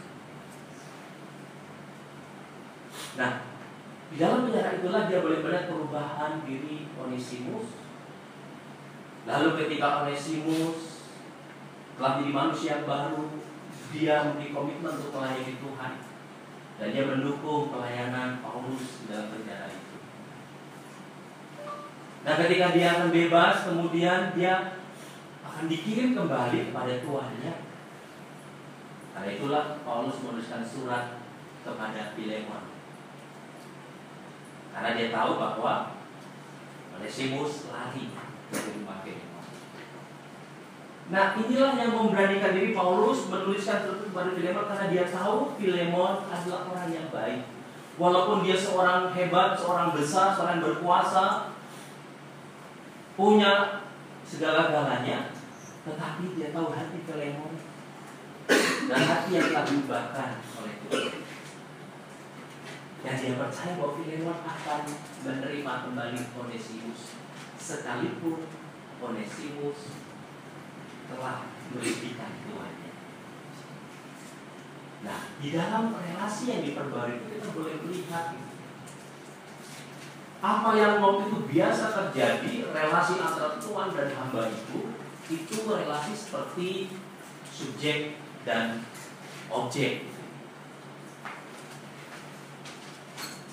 Nah, 3.20 3.32
di 4.10 4.16
dalam 4.18 4.40
penjara 4.48 4.80
itulah 4.80 5.04
dia 5.06 5.20
boleh 5.22 5.40
melihat 5.44 5.66
perubahan 5.70 6.42
diri 6.48 6.90
Onesimus. 6.98 7.68
Lalu 9.28 9.50
ketika 9.60 10.08
Onesimus 10.08 11.06
telah 12.00 12.18
menjadi 12.18 12.34
manusia 12.34 12.70
yang 12.80 12.86
baru, 12.88 13.24
dia 13.92 14.16
memiliki 14.32 14.56
komitmen 14.56 14.94
untuk 14.98 15.14
melayani 15.14 15.56
Tuhan. 15.60 15.94
Dan 16.80 16.96
dia 16.96 17.04
mendukung 17.04 17.76
pelayanan 17.76 18.40
Paulus 18.40 19.04
dalam 19.12 19.36
penjara 19.36 19.68
itu. 19.68 20.00
Nah 22.24 22.34
ketika 22.40 22.72
dia 22.72 22.88
akan 22.96 23.10
bebas, 23.12 23.68
kemudian 23.68 24.32
dia 24.32 24.79
akan 25.60 25.68
dikirim 25.68 26.16
kembali 26.16 26.72
kepada 26.72 27.04
tuannya. 27.04 27.54
Karena 29.12 29.28
itulah 29.36 29.84
Paulus 29.84 30.24
menuliskan 30.24 30.64
surat 30.64 31.20
kepada 31.68 32.16
Filemon. 32.16 32.64
Karena 34.72 34.96
dia 34.96 35.12
tahu 35.12 35.36
bahwa 35.36 36.00
Onesimus 36.96 37.68
lari 37.76 38.08
dari 38.48 38.70
rumah 38.80 39.04
Filemon. 39.04 39.46
Nah 41.12 41.36
inilah 41.36 41.76
yang 41.76 41.92
memberanikan 41.92 42.56
diri 42.56 42.72
Paulus 42.72 43.28
menuliskan 43.28 43.84
surat 43.84 44.08
kepada 44.08 44.32
Filemon 44.32 44.64
karena 44.64 44.88
dia 44.88 45.12
tahu 45.12 45.60
Filemon 45.60 46.24
adalah 46.32 46.72
orang 46.72 46.88
yang 46.88 47.12
baik. 47.12 47.44
Walaupun 48.00 48.48
dia 48.48 48.56
seorang 48.56 49.12
hebat, 49.12 49.60
seorang 49.60 49.92
besar, 49.92 50.32
seorang 50.32 50.64
berkuasa, 50.64 51.52
punya 53.20 53.84
segala-galanya, 54.24 55.36
tetapi 55.90 56.38
dia 56.38 56.54
tahu 56.54 56.70
hati 56.70 56.98
Filemon 57.02 57.54
dan 58.90 59.02
hati 59.06 59.30
yang 59.34 59.46
telah 59.50 59.66
diubahkan 59.66 60.32
oleh 60.62 60.76
Tuhan. 60.86 61.14
Dan 63.00 63.16
dia 63.16 63.34
percaya 63.40 63.72
bahwa 63.80 63.98
Filemon 63.98 64.40
akan 64.46 64.82
menerima 65.26 65.74
kembali 65.88 66.20
Onesimus 66.38 67.02
sekalipun 67.58 68.46
Onesimus 69.00 69.80
telah 71.10 71.50
merugikan 71.74 72.32
tuannya. 72.46 72.92
Nah, 75.00 75.20
di 75.40 75.50
dalam 75.56 75.96
relasi 75.96 76.44
yang 76.52 76.62
diperbarui 76.66 77.24
itu 77.24 77.40
kita 77.40 77.48
boleh 77.56 77.76
melihat 77.88 78.36
apa 80.40 80.70
yang 80.76 81.04
waktu 81.04 81.24
itu 81.28 81.40
biasa 81.52 81.86
terjadi 81.92 82.52
relasi 82.72 83.20
antara 83.20 83.60
tuan 83.60 83.92
dan 83.92 84.08
hamba 84.16 84.48
itu 84.48 84.89
itu 85.30 85.58
relasi 85.70 86.14
seperti 86.18 86.90
subjek 87.54 88.18
dan 88.44 88.82
objek 89.54 90.10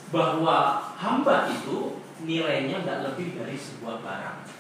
bahwa 0.08 0.80
hamba 0.96 1.52
itu 1.52 2.00
nilainya 2.24 2.80
nggak 2.80 3.12
lebih 3.12 3.36
dari 3.36 3.56
sebuah 3.60 4.00
barang 4.00 4.56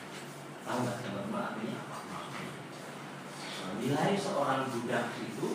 Tahu 0.66 0.82
nggak 0.82 0.98
teman-teman 0.98 1.46
artinya 1.46 1.78
apa? 1.86 1.98
Nilai 3.78 4.18
seorang 4.18 4.66
budak 4.66 5.14
itu 5.22 5.48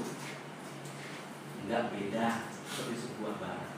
nggak 1.67 1.91
beda 1.91 2.27
seperti 2.63 2.95
sebuah 2.95 3.35
barang. 3.43 3.71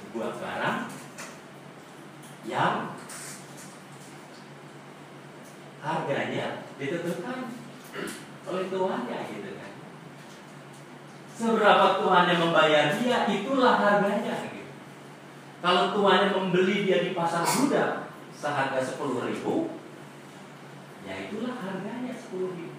Sebuah 0.00 0.32
barang 0.40 0.78
yang 2.44 2.92
harganya 5.84 6.64
ditentukan 6.80 7.38
oleh 8.44 8.64
tuannya 8.68 9.18
gitu 9.32 9.50
kan. 9.56 9.72
Seberapa 11.34 11.86
tuannya 12.00 12.34
membayar 12.40 12.94
dia, 12.94 13.18
itulah 13.26 13.74
harganya 13.80 14.34
gitu. 14.48 14.72
Kalau 15.64 15.96
tuannya 15.96 16.28
membeli 16.36 16.84
dia 16.84 17.00
di 17.04 17.16
pasar 17.16 17.44
budak 17.44 18.12
seharga 18.36 18.80
sepuluh 18.84 19.24
ribu, 19.24 19.80
ya 21.08 21.28
itulah 21.28 21.56
harganya 21.56 22.12
sepuluh 22.12 22.52
ribu. 22.52 22.76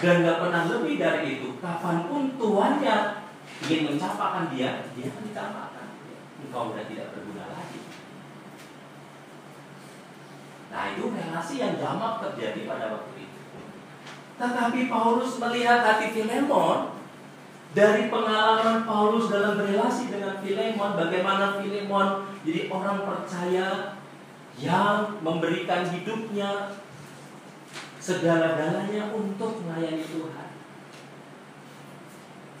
Dan 0.00 0.24
nggak 0.24 0.40
pernah 0.44 0.62
lebih 0.68 0.96
dari 1.00 1.40
itu. 1.40 1.56
Kapan 1.60 2.08
pun 2.08 2.36
tuannya 2.36 3.24
ingin 3.64 3.92
mencapakan 3.92 4.52
dia, 4.52 4.84
dia 4.96 5.06
akan 5.08 5.24
dicapakan. 5.28 5.79
Engkau 6.40 6.72
sudah 6.72 6.84
tidak 6.88 7.12
berguna 7.12 7.44
lagi. 7.52 7.80
Nah 10.70 10.82
itu 10.94 11.04
relasi 11.10 11.54
yang 11.60 11.74
jamak 11.76 12.22
terjadi 12.24 12.64
pada 12.64 12.86
waktu 12.94 13.26
itu. 13.26 13.40
Tetapi 14.40 14.80
Paulus 14.88 15.36
melihat 15.36 15.84
hati 15.84 16.16
Filemon 16.16 16.96
dari 17.70 18.10
pengalaman 18.10 18.82
Paulus 18.82 19.30
dalam 19.30 19.60
berelasi 19.60 20.10
dengan 20.10 20.42
Filemon, 20.42 20.98
bagaimana 20.98 21.60
Filemon 21.60 22.26
jadi 22.42 22.72
orang 22.72 23.04
percaya 23.04 23.98
yang 24.58 25.22
memberikan 25.22 25.86
hidupnya 25.86 26.74
segala-galanya 28.00 29.12
untuk 29.12 29.60
melayani 29.62 30.02
Tuhan. 30.02 30.48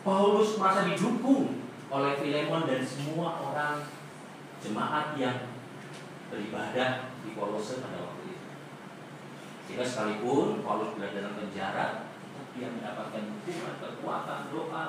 Paulus 0.00 0.56
merasa 0.56 0.88
didukung 0.88 1.59
oleh 1.90 2.14
Filemon 2.22 2.70
dan 2.70 2.82
semua 2.86 3.50
orang 3.50 3.82
jemaat 4.62 5.18
yang 5.18 5.50
beribadah 6.30 7.10
di 7.26 7.34
Kolose 7.34 7.82
pada 7.82 7.98
waktu 7.98 8.22
itu. 8.30 8.48
Sehingga 9.66 9.84
sekalipun 9.84 10.62
Paulus 10.62 10.94
berada 10.94 11.18
dalam 11.18 11.34
penjara, 11.34 11.86
dia 12.54 12.68
mendapatkan 12.70 13.22
dukungan, 13.26 13.74
kekuatan, 13.82 14.40
doa, 14.54 14.86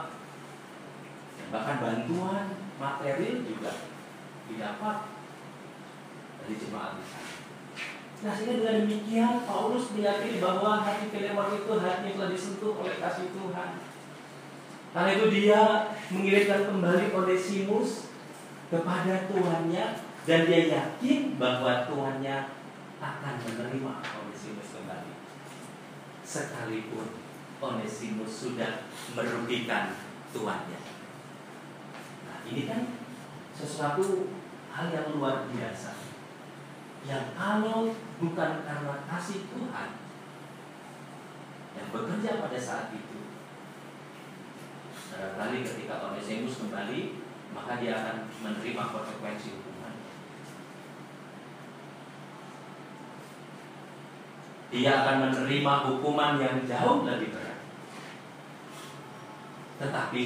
dan 1.37 1.47
bahkan 1.49 1.77
bantuan 1.81 2.45
material 2.77 3.41
juga 3.45 3.71
didapat 4.45 4.97
dari 6.41 6.55
jemaat 6.57 7.01
di 7.01 7.05
sana. 7.05 7.33
Nah, 8.21 8.33
sehingga 8.37 8.53
dengan 8.61 8.85
demikian 8.85 9.35
Paulus 9.49 9.97
meyakini 9.97 10.37
bahwa 10.37 10.85
hati 10.85 11.09
Filemon 11.09 11.57
itu 11.57 11.73
hati 11.81 12.05
yang 12.05 12.15
telah 12.21 12.29
disentuh 12.29 12.73
oleh 12.77 13.01
kasih 13.01 13.33
Tuhan. 13.33 13.69
Karena 14.91 15.11
itu 15.15 15.25
dia 15.31 15.87
mengirimkan 16.11 16.67
kembali 16.67 17.15
Onesimus 17.15 18.11
kepada 18.67 19.31
tuannya 19.31 19.85
dan 20.27 20.39
dia 20.47 20.61
yakin 20.67 21.39
bahwa 21.39 21.87
tuannya 21.87 22.51
akan 22.99 23.35
menerima 23.47 23.93
Onesimus 24.03 24.69
kembali. 24.75 25.11
Sekalipun 26.27 27.07
Onesimus 27.63 28.31
sudah 28.31 28.87
merugikan 29.15 29.95
tuannya. 30.35 30.79
Nah, 32.27 32.39
ini 32.47 32.67
kan 32.67 32.81
sesuatu 33.55 34.31
hal 34.71 34.87
yang 34.91 35.07
luar 35.15 35.47
biasa. 35.51 35.91
Yang 37.01 37.25
kalau 37.33 37.91
bukan 38.21 38.51
karena 38.61 38.95
kasih 39.09 39.49
Tuhan 39.49 39.89
yang 41.71 41.87
bekerja 41.89 42.31
pada 42.43 42.59
saat 42.61 42.87
itu, 42.93 43.10
barangkali 45.11 45.67
ketika 45.67 46.07
Onesimus 46.07 46.55
kembali, 46.63 47.19
maka 47.51 47.83
dia 47.83 47.99
akan 47.99 48.31
menerima 48.39 48.83
konsekuensi 48.95 49.59
hukuman. 49.59 49.93
Dia 54.71 54.91
akan 55.03 55.15
menerima 55.27 55.73
hukuman 55.91 56.39
yang 56.39 56.63
jauh 56.63 57.03
lebih 57.03 57.35
berat. 57.35 57.59
Tetapi 59.83 60.23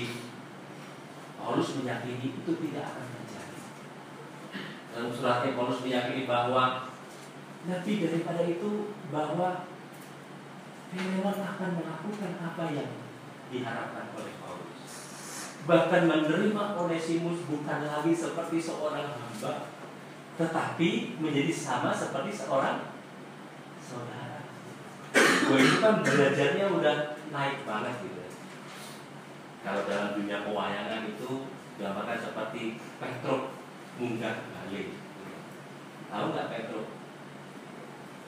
Paulus 1.41 1.81
meyakini 1.81 2.29
itu 2.37 2.51
tidak 2.53 2.85
akan 2.93 3.05
terjadi. 3.09 3.59
Dalam 4.93 5.09
suratnya 5.09 5.57
Paulus 5.57 5.81
meyakini 5.81 6.29
bahwa 6.29 6.85
lebih 7.65 7.95
daripada 8.05 8.45
itu 8.45 8.93
bahwa 9.09 9.65
Filemon 10.93 11.37
akan 11.41 11.69
melakukan 11.81 12.31
apa 12.37 12.63
yang 12.71 12.89
diharapkan 13.49 14.05
oleh. 14.15 14.34
Bahkan 15.65 16.01
menerima 16.05 16.63
Onesimus 16.77 17.41
bukan 17.49 17.79
lagi 17.89 18.13
seperti 18.13 18.57
seorang 18.61 19.17
hamba, 19.17 19.73
tetapi 20.37 21.17
menjadi 21.17 21.49
sama 21.49 21.89
seperti 21.89 22.29
seorang 22.29 22.93
saudara. 23.81 24.45
Gue 25.49 25.59
itu 25.65 25.77
kan 25.81 26.05
belajarnya 26.05 26.65
udah 26.69 26.97
naik 27.33 27.65
banget 27.65 27.93
gitu. 28.05 28.21
Kalau 29.65 29.89
dalam 29.89 30.13
dunia 30.13 30.45
pewayangan 30.45 31.09
itu 31.09 31.49
gambarkan 31.81 32.19
seperti 32.21 32.77
Petruk 33.01 33.57
munggah 33.97 34.45
balik. 34.53 35.01
Tahu 36.13 36.25
nggak 36.29 36.49
Petruk? 36.53 36.87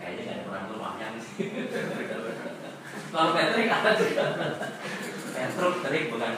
Kayaknya 0.02 0.22
nggak 0.26 0.38
ada 0.42 0.50
orang 0.50 0.66
berwayang 0.74 1.16
sih. 1.22 1.46
Kalau 3.14 3.32
Patrick 3.38 3.70
ada 3.70 3.92
juga. 3.94 4.26
Petruk 5.38 5.86
tadi 5.86 6.10
bukan. 6.10 6.34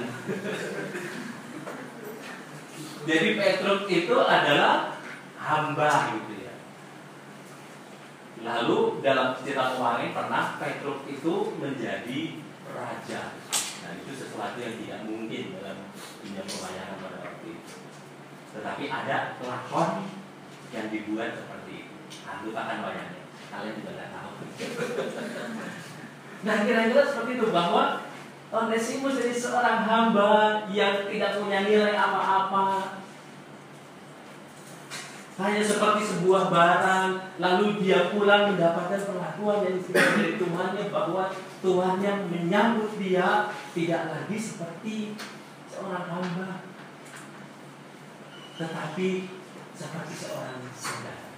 Jadi 3.07 3.29
Petruk 3.39 3.81
itu 3.87 4.15
adalah 4.19 4.99
hamba 5.39 6.19
gitu 6.19 6.33
ya. 6.43 6.53
Lalu 8.43 8.99
dalam 8.99 9.39
cerita 9.39 9.79
pewangi 9.79 10.11
pernah 10.11 10.59
Petruk 10.59 11.07
itu 11.07 11.55
menjadi 11.55 12.19
raja. 12.75 13.39
Nah 13.87 13.91
itu 13.95 14.11
sesuatu 14.11 14.59
yang 14.59 14.75
tidak 14.83 14.99
mungkin 15.07 15.55
dalam 15.55 15.77
dunia 16.19 16.43
pewayangan 16.43 16.99
pada 16.99 17.17
waktu 17.23 17.47
itu. 17.55 17.73
Tetapi 18.51 18.83
ada 18.91 19.39
lakon 19.39 19.91
yang 20.75 20.91
dibuat 20.91 21.39
seperti 21.39 21.87
itu. 21.87 21.95
Nah, 22.27 22.43
lupakan 22.43 22.77
wayangnya. 22.83 23.23
Kalian 23.49 23.73
juga 23.81 23.91
nggak 23.95 24.11
tahu. 24.13 24.31
nah 26.45 26.55
kira-kira 26.63 27.03
seperti 27.03 27.31
itu 27.35 27.47
bahwa 27.49 28.08
Onesimus 28.49 29.21
jadi 29.21 29.35
seorang 29.37 29.85
hamba 29.85 30.65
yang 30.73 31.05
tidak 31.05 31.37
punya 31.37 31.69
nilai 31.69 31.93
apa-apa. 31.93 32.97
Hanya 35.37 35.61
seperti 35.63 36.01
sebuah 36.03 36.51
barang, 36.51 37.39
lalu 37.39 37.79
dia 37.79 38.11
pulang 38.11 38.51
mendapatkan 38.51 38.99
perlakuan 39.05 39.63
yang 39.63 39.77
dari 39.79 40.35
Tuhannya 40.35 40.85
bahwa 40.91 41.31
Tuhannya 41.63 42.27
menyambut 42.27 42.97
dia 42.97 43.53
tidak 43.71 44.01
lagi 44.11 44.35
seperti 44.35 45.15
seorang 45.69 46.11
hamba, 46.11 46.65
tetapi 48.59 49.09
seperti 49.77 50.13
seorang 50.17 50.59
saudara. 50.75 51.29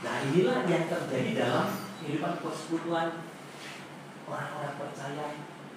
Nah 0.00 0.16
inilah 0.30 0.64
yang 0.64 0.84
terjadi 0.88 1.30
dalam 1.44 1.66
kehidupan 2.00 2.40
persekutuan 2.40 3.33
orang-orang 4.24 4.74
percaya 4.80 5.26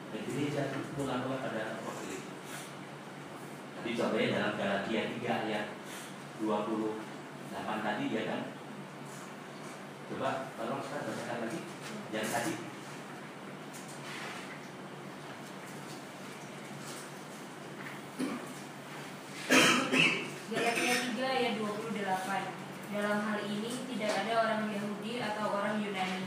dan 0.07 0.21
gereja 0.23 0.71
mula-mula 0.95 1.43
pada 1.43 1.83
waktu 1.83 2.05
itu. 2.15 2.31
Tadi 3.75 3.91
contohnya 3.99 4.35
dalam 4.39 4.53
Galatia 4.55 5.01
3 5.19 5.43
ayat 5.47 5.65
28 6.39 7.85
tadi 7.85 8.05
ya 8.07 8.23
kan. 8.23 8.41
Coba 10.07 10.29
tolong 10.55 10.79
kita 10.79 11.03
bacakan 11.03 11.37
lagi 11.43 11.59
yang 12.15 12.27
tadi. 12.27 12.53
Galatia 20.47 20.95
3 21.11 21.19
ayat 21.19 21.53
28 21.59 22.07
Dalam 22.87 23.19
hal 23.19 23.39
ini 23.43 23.71
tidak 23.91 24.11
ada 24.23 24.33
orang 24.47 24.71
Yahudi 24.71 25.19
atau 25.19 25.51
orang 25.51 25.83
Yunani 25.83 26.26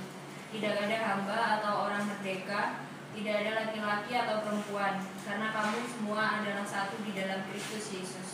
Tidak 0.50 0.74
ada 0.86 0.96
hamba 1.06 1.40
atau 1.62 1.86
orang 1.86 2.04
merdeka 2.10 2.82
Tidak 3.14 3.34
ada 3.42 3.50
laki-laki 3.64 4.12
atau 4.14 4.42
perempuan 4.42 4.98
Karena 5.22 5.46
kamu 5.54 5.78
semua 5.86 6.42
adalah 6.42 6.66
satu 6.66 6.98
di 7.06 7.14
dalam 7.14 7.46
Kristus 7.46 7.86
Yesus 7.94 8.28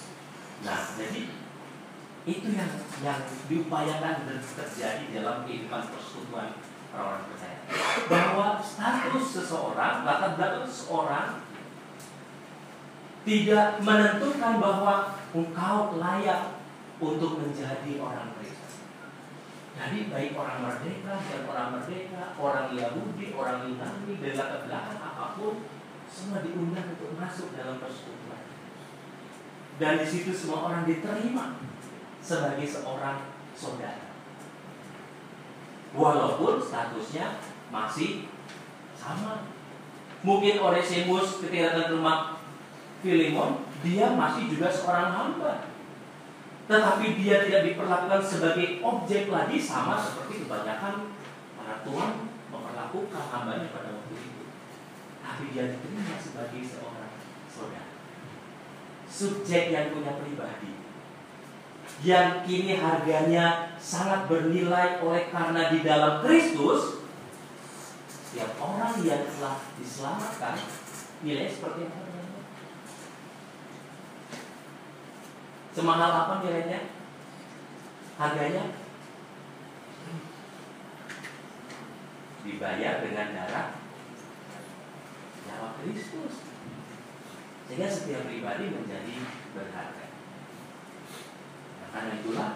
Nah, 0.65 0.81
jadi 0.97 1.29
itu 2.27 2.49
yang 2.59 2.73
yang 3.07 3.23
diupayakan 3.47 4.27
dan 4.27 4.41
terjadi 4.43 5.05
dalam 5.15 5.47
kehidupan 5.47 5.79
persekutuan 5.95 6.59
orang-orang 6.91 7.25
percaya 7.31 7.59
bahwa 8.11 8.59
status 8.59 9.27
seseorang 9.31 10.03
latar 10.03 10.35
belakang 10.35 10.67
seseorang 10.67 11.47
tidak 13.23 13.79
menentukan 13.79 14.55
bahwa 14.59 15.15
engkau 15.31 15.99
layak 16.03 16.63
untuk 16.99 17.43
menjadi 17.43 17.99
orang 18.03 18.35
Kristen. 18.39 18.66
Jadi 19.77 20.09
baik 20.09 20.33
orang 20.33 20.65
merdeka 20.65 21.21
dan 21.21 21.41
orang 21.45 21.69
merdeka, 21.77 22.33
orang 22.41 22.73
Yahudi, 22.73 23.37
orang 23.37 23.69
Yunani, 23.69 24.13
dari 24.17 24.33
latar 24.33 24.65
belakang 24.65 24.97
apa 25.05 25.37
pun, 25.37 25.69
semua 26.09 26.41
diundang 26.41 26.97
untuk 26.97 27.13
masuk 27.13 27.53
dalam 27.53 27.77
persekutuan. 27.77 28.41
Dan 29.77 30.01
di 30.01 30.07
situ 30.09 30.33
semua 30.33 30.73
orang 30.73 30.89
diterima 30.89 31.61
sebagai 32.25 32.65
seorang 32.65 33.37
saudara. 33.53 34.09
Walaupun 35.93 36.57
statusnya 36.57 37.37
masih 37.69 38.33
sama. 38.97 39.45
Mungkin 40.25 40.57
Onesimus 40.59 41.45
ketika 41.45 41.77
datang 41.77 41.93
ke 41.93 41.97
rumah 42.01 42.19
Filemon, 43.05 43.69
dia 43.85 44.17
masih 44.17 44.49
juga 44.49 44.73
seorang 44.73 45.13
hamba. 45.13 45.76
Tetapi 46.67 47.07
dia 47.15 47.47
tidak 47.47 47.63
diperlakukan 47.63 48.23
sebagai 48.27 48.83
objek 48.83 49.31
lagi 49.31 49.59
sama 49.63 50.03
seperti 50.03 50.43
kebanyakan 50.43 51.15
para 51.55 51.87
tuan 51.87 52.27
memperlakukan 52.51 53.25
hambanya 53.31 53.71
pada 53.71 53.95
waktu 53.95 54.15
itu. 54.19 54.43
Tapi 55.23 55.45
dia 55.55 55.71
diterima 55.71 56.19
sebagai 56.19 56.63
seorang 56.67 57.15
saudara. 57.47 57.95
Subjek 59.07 59.71
yang 59.71 59.95
punya 59.95 60.19
pribadi. 60.19 60.75
Yang 62.03 62.31
kini 62.45 62.77
harganya 62.83 63.73
sangat 63.79 64.27
bernilai 64.27 65.01
oleh 65.01 65.31
karena 65.31 65.71
di 65.71 65.81
dalam 65.87 66.21
Kristus 66.21 67.07
setiap 68.11 68.59
orang 68.61 69.01
yang 69.01 69.23
telah 69.23 69.65
diselamatkan 69.81 70.61
nilai 71.25 71.49
seperti 71.49 71.89
apa? 71.89 72.06
Semahal 75.77 76.09
apa 76.09 76.41
nilainya? 76.41 76.89
Harganya? 78.17 78.65
Dibayar 82.41 83.05
dengan 83.05 83.37
darah 83.37 83.77
nyawa 85.45 85.77
Kristus. 85.85 86.49
Sehingga 87.69 87.93
setiap 87.93 88.25
pribadi 88.25 88.73
menjadi 88.73 89.21
berharga. 89.53 90.07
Nah, 91.77 91.89
karena 91.93 92.13
itulah 92.25 92.51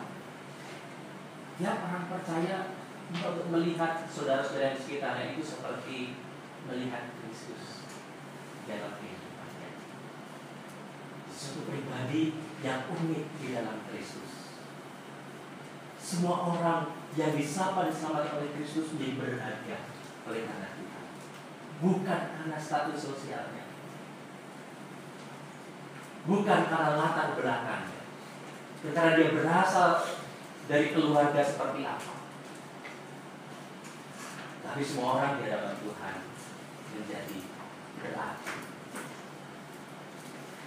ya 1.61 1.73
orang 1.77 2.09
percaya 2.09 2.73
untuk 3.13 3.53
melihat 3.53 4.09
saudara-saudara 4.09 4.81
sekitarnya 4.81 5.37
itu 5.37 5.45
seperti 5.45 6.17
melihat 6.65 7.13
Kristus 7.21 7.85
dalam 8.65 8.97
kehidupannya. 8.97 9.20
Suatu 11.41 11.65
pribadi 11.65 12.37
yang 12.61 12.85
unik 12.85 13.25
di 13.41 13.57
dalam 13.57 13.81
Kristus. 13.89 14.61
Semua 15.97 16.53
orang 16.53 16.93
yang 17.17 17.33
disapa 17.33 17.89
diselamatkan 17.89 18.45
oleh 18.45 18.53
Kristus 18.53 18.93
menjadi 18.93 19.17
berharga 19.17 19.77
oleh 20.29 20.45
karena 20.45 20.69
Tuhan. 20.77 21.05
Bukan 21.81 22.21
karena 22.37 22.59
status 22.61 23.01
sosialnya. 23.01 23.65
Bukan 26.29 26.61
karena 26.69 27.01
latar 27.01 27.33
belakangnya. 27.33 28.05
Karena 28.85 29.17
dia 29.17 29.33
berasal 29.33 30.05
dari 30.69 30.93
keluarga 30.93 31.41
seperti 31.41 31.89
apa. 31.89 32.15
Tapi 34.61 34.81
semua 34.85 35.17
orang 35.17 35.41
di 35.41 35.49
hadapan 35.49 35.81
Tuhan 35.81 36.17
menjadi 36.93 37.39
berarti. 37.97 38.70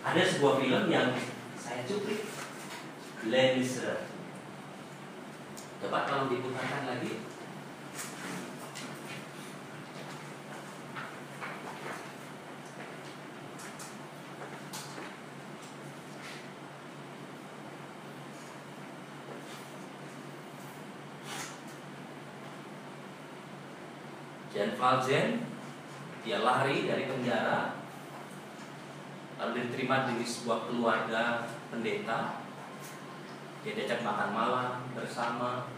Ada 0.03 0.19
sebuah 0.19 0.59
film 0.59 0.91
yang 0.91 1.15
saya 1.55 1.87
cuplik 1.87 2.27
Les 3.31 3.55
Miserables. 3.55 4.11
Coba 5.79 6.03
kalau 6.03 6.27
diputarkan 6.27 6.91
lagi. 6.91 7.23
Jan 24.53 24.77
Valjean 24.77 25.41
dia 26.21 26.37
lari 26.43 26.85
dari 26.85 27.09
penjara 27.09 27.72
di 30.09 30.25
sebuah 30.25 30.69
keluarga 30.69 31.45
pendeta. 31.69 32.41
Dia 33.63 33.73
diajak 33.77 34.03
makan 34.03 34.29
malam 34.33 34.69
bersama. 34.91 35.71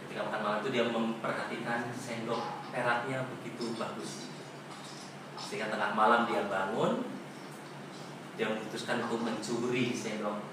Ketika 0.00 0.30
makan 0.30 0.42
malam 0.42 0.58
itu 0.64 0.70
dia 0.72 0.84
memperhatikan 0.88 1.92
sendok 1.92 2.42
peraknya 2.72 3.26
begitu 3.36 3.74
bagus. 3.76 4.30
Sehingga 5.36 5.68
tengah 5.68 5.92
malam 5.92 6.24
dia 6.30 6.46
bangun 6.48 7.04
dia 8.36 8.52
memutuskan 8.52 9.00
untuk 9.08 9.24
mencuri 9.24 9.96
sendok 9.96 10.44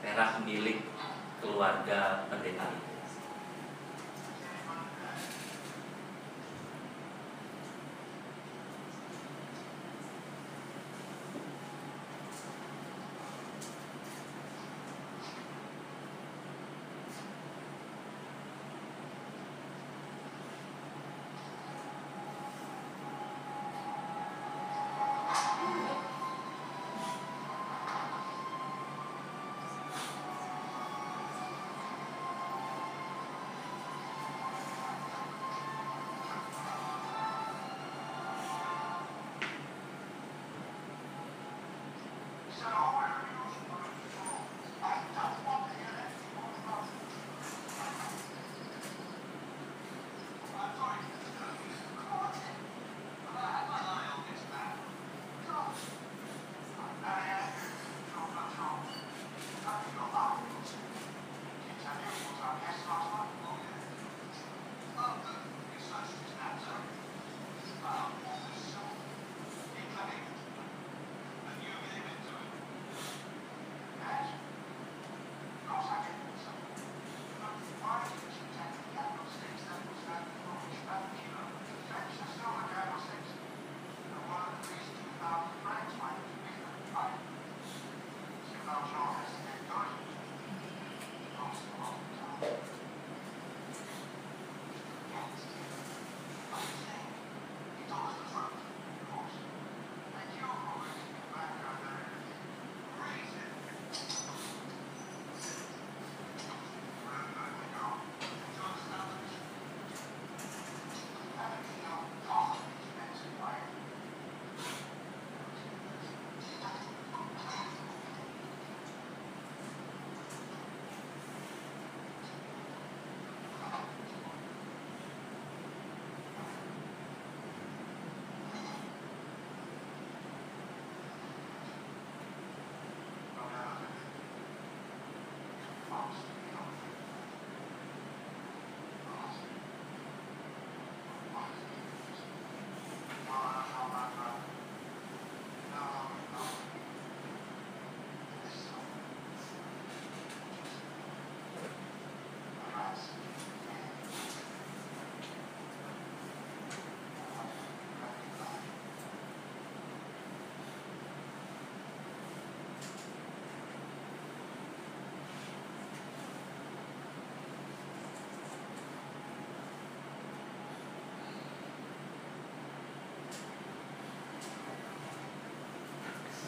perak 0.00 0.40
milik 0.48 0.88
keluarga 1.38 2.24
pendeta 2.32 2.64
itu 2.72 2.87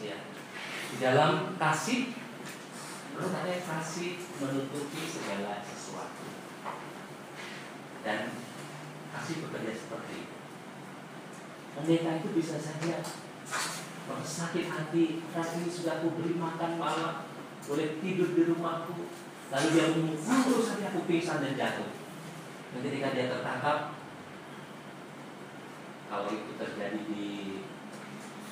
Ya. 0.01 0.17
Di 0.91 0.97
dalam 0.97 1.55
kasih, 1.61 2.11
menurut 3.13 3.31
saya 3.31 3.57
kasih 3.61 4.17
menutupi 4.41 5.01
segala 5.05 5.61
sesuatu. 5.61 6.25
Dan 8.01 8.33
kasih 9.13 9.35
bekerja 9.45 9.71
seperti 9.77 10.13
itu. 10.25 10.35
Pendeta 11.71 12.11
itu 12.19 12.29
bisa 12.33 12.57
saja 12.57 12.99
sakit 14.11 14.65
hati, 14.67 15.23
ini 15.23 15.69
sudah 15.71 16.03
aku 16.03 16.19
beri 16.19 16.35
makan 16.35 16.75
malam, 16.75 17.29
boleh 17.63 18.01
tidur 18.03 18.35
di 18.35 18.43
rumahku, 18.43 19.07
lalu 19.53 19.67
dia 19.71 19.87
terus 19.95 20.67
saja 20.67 20.91
aku 20.91 21.07
pingsan 21.07 21.39
dan 21.39 21.55
jatuh. 21.55 21.95
Dan 22.75 22.79
ketika 22.83 23.15
dia 23.15 23.31
tertangkap, 23.31 23.95
kalau 26.11 26.27
itu 26.27 26.51
terjadi 26.59 26.99
di 27.07 27.27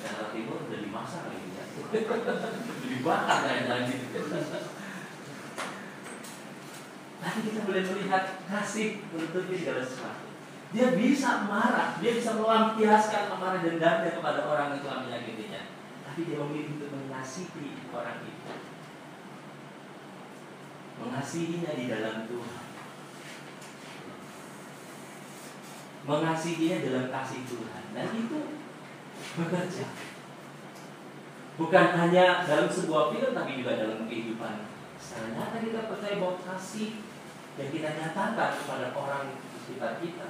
Jakarta 0.00 0.32
Timur 0.32 0.64
udah 0.64 0.80
dimasak 0.80 1.28
kali 1.28 1.52
ya, 1.52 1.64
dibakar 2.90 3.38
dan 3.44 3.68
lain 3.68 4.00
Nanti 7.20 7.38
kita 7.44 7.60
boleh 7.68 7.84
melihat 7.84 8.24
kasih 8.48 9.04
menutupi 9.12 9.60
segala 9.60 9.84
sesuatu. 9.84 10.32
Dia 10.72 10.96
bisa 10.96 11.44
marah, 11.44 12.00
dia 12.00 12.16
bisa 12.16 12.32
melampiaskan 12.32 13.28
amarah 13.36 13.60
dendamnya 13.60 14.16
kepada 14.16 14.40
orang 14.48 14.72
yang 14.72 14.80
telah 14.80 14.98
menyakitinya. 15.04 15.68
Tapi 16.08 16.20
dia 16.24 16.40
memilih 16.40 16.80
untuk 16.80 16.90
mengasihi 16.96 17.84
orang 17.92 18.24
itu. 18.24 18.54
Mengasihinya 20.96 21.72
di 21.76 21.84
dalam 21.92 22.24
Tuhan. 22.24 22.64
Mengasihinya 26.08 26.76
dalam 26.88 27.06
kasih 27.12 27.40
Tuhan. 27.44 27.84
Dan 27.92 28.08
itu 28.16 28.38
bekerja. 29.36 29.86
Bukan 31.60 31.86
hanya 31.92 32.48
dalam 32.48 32.68
sebuah 32.72 33.12
film, 33.12 33.36
tapi 33.36 33.60
juga 33.60 33.76
dalam 33.76 34.08
kehidupan. 34.08 34.64
Secara 34.96 35.28
nyata 35.36 35.56
kita 35.60 35.80
percaya 35.88 36.16
bahwa 36.16 36.36
kasih 36.40 37.04
yang 37.60 37.70
kita 37.74 37.88
nyatakan 38.00 38.50
kepada 38.56 38.86
orang 38.96 39.36
di 39.36 39.36
sekitar 39.60 40.00
kita 40.00 40.26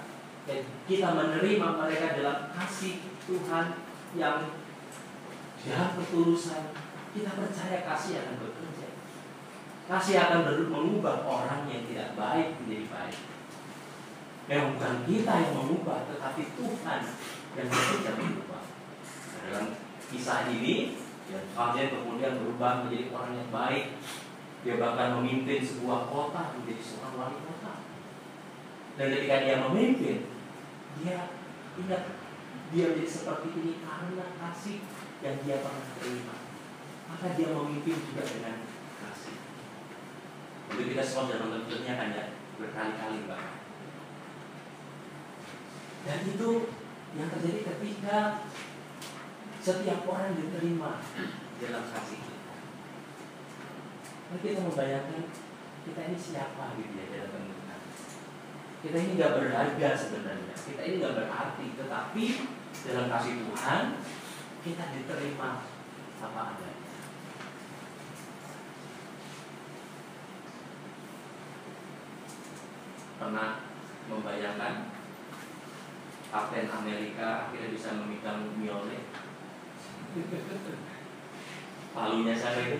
dan 0.50 0.58
kita 0.90 1.08
menerima 1.14 1.66
mereka 1.78 2.06
dalam 2.18 2.50
kasih 2.50 3.06
Tuhan 3.28 3.66
yang 4.18 4.50
dalam 5.62 5.90
ketulusan 5.94 6.74
kita 7.14 7.30
percaya 7.38 7.78
kasih 7.86 8.12
akan 8.18 8.34
bekerja 8.42 8.88
kasih 9.86 10.16
akan 10.18 10.40
mengubah 10.66 11.22
orang 11.22 11.70
yang 11.70 11.86
tidak 11.86 12.18
baik 12.18 12.58
menjadi 12.58 12.86
baik 12.90 13.18
memang 14.50 14.74
bukan 14.74 14.94
kita 15.06 15.34
yang 15.38 15.54
mengubah 15.54 15.98
tetapi 16.10 16.42
Tuhan 16.58 17.00
yang 17.54 17.66
bekerja 17.70 18.10
mengubah 18.18 18.49
dalam 19.50 19.74
kisah 20.06 20.46
ini 20.54 20.94
ya, 21.26 21.38
kalian 21.58 21.90
kemudian 21.90 22.38
berubah 22.38 22.86
menjadi 22.86 23.10
orang 23.10 23.34
yang 23.34 23.50
baik 23.50 23.84
dia 24.60 24.74
bahkan 24.78 25.18
memimpin 25.18 25.60
sebuah 25.64 26.06
kota 26.06 26.54
menjadi 26.54 26.82
seorang 26.84 27.14
wali 27.18 27.38
kota 27.42 27.74
dan 28.94 29.06
ketika 29.10 29.36
dia 29.42 29.56
memimpin 29.66 30.18
dia 31.02 31.18
ingat 31.74 32.02
dia 32.70 32.84
menjadi 32.94 33.10
seperti 33.10 33.48
ini 33.58 33.72
karena 33.82 34.26
kasih 34.38 34.78
yang 35.20 35.36
dia 35.42 35.58
pernah 35.58 35.90
terima. 35.98 36.36
Maka 37.10 37.26
dia 37.34 37.50
memimpin 37.50 37.98
juga 37.98 38.22
dengan 38.22 38.62
kasih. 39.02 39.36
Untuk 40.70 40.86
kita 40.94 41.02
semua 41.02 41.34
nonton 41.34 41.66
filmnya 41.66 41.94
kan 41.98 42.08
ya 42.14 42.24
berkali-kali 42.62 43.26
bahkan. 43.26 43.58
Dan 46.06 46.18
itu 46.30 46.50
yang 47.18 47.28
terjadi 47.28 47.60
ketika 47.74 48.46
setiap 49.60 50.08
orang 50.08 50.32
diterima 50.40 51.04
dalam 51.60 51.84
kasih 51.92 52.18
kita. 52.24 52.54
Lalu 54.32 54.38
kita 54.40 54.60
membayangkan 54.64 55.28
kita 55.84 56.00
ini 56.08 56.16
siapa 56.16 56.64
gitu 56.80 56.96
ya 56.96 57.06
dalam 57.12 57.28
pemerintahan. 57.36 57.82
Kita 58.80 58.96
ini 58.96 59.12
nggak 59.20 59.36
berharga 59.36 59.88
sebenarnya. 59.92 60.56
Kita 60.56 60.80
ini 60.80 60.94
nggak 61.04 61.16
berarti, 61.20 61.66
tetapi 61.76 62.24
dalam 62.88 63.06
kasih 63.12 63.34
Tuhan 63.44 63.84
kita 64.64 64.84
diterima 64.96 65.50
apa 66.20 66.40
adanya. 66.56 66.88
Pernah 73.20 73.50
membayangkan 74.08 74.74
Kapten 76.30 76.70
Amerika 76.70 77.50
akhirnya 77.50 77.74
bisa 77.74 77.90
memegang 78.00 78.54
Mjolnir 78.56 79.02
palunya 81.94 82.34
siapa 82.34 82.60
itu? 82.66 82.78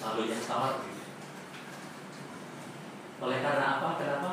Palunya 0.00 0.38
gitu. 0.40 1.04
oleh 3.18 3.38
karena 3.44 3.66
apa? 3.76 3.88
Kenapa? 4.00 4.32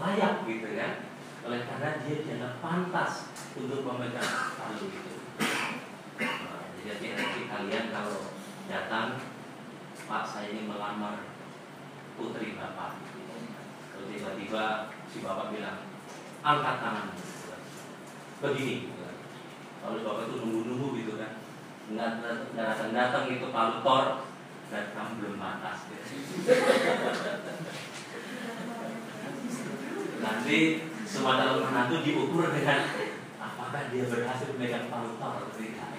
Layak 0.00 0.34
gitu 0.50 0.68
kan 0.74 0.92
oleh 1.40 1.60
karena 1.62 1.90
dia 2.02 2.16
dianggap 2.26 2.58
pantas 2.58 3.30
untuk 3.54 3.86
memegang 3.86 4.32
palu 4.58 4.86
itu. 4.90 5.14
Nah, 6.18 6.64
jadi 6.82 7.06
nanti 7.14 7.40
kalian 7.46 7.86
kalau 7.94 8.34
datang 8.66 9.22
Pak 10.10 10.26
saya 10.26 10.50
ini 10.50 10.66
melamar 10.66 11.22
putri 12.18 12.58
bapak 12.58 12.98
tiba-tiba 14.08 14.64
si 15.10 15.20
bapak 15.20 15.52
bilang 15.52 15.84
angkat 16.40 16.76
tangan. 16.80 17.06
Begini. 18.40 18.94
Lalu 19.84 19.98
bapak 20.04 20.22
itu 20.28 20.34
nunggu-nunggu 20.40 20.88
gitu 21.04 21.12
kan. 21.20 21.32
Nggak 21.90 22.10
datang 22.56 22.90
datang 22.94 23.24
itu 23.28 23.46
palu 23.52 23.84
tor. 23.84 24.06
Dan 24.70 24.94
kamu 24.94 25.12
belum 25.18 25.34
gitu. 25.42 26.54
nanti 30.20 30.58
semua 31.02 31.42
calon 31.42 31.66
menantu 31.66 32.06
diukur 32.06 32.54
dengan 32.54 32.86
apakah 33.42 33.90
dia 33.90 34.06
berhasil 34.06 34.54
memegang 34.54 34.86
palu 34.86 35.18
tor? 35.18 35.42
Atau 35.42 35.58
tidak. 35.58 35.90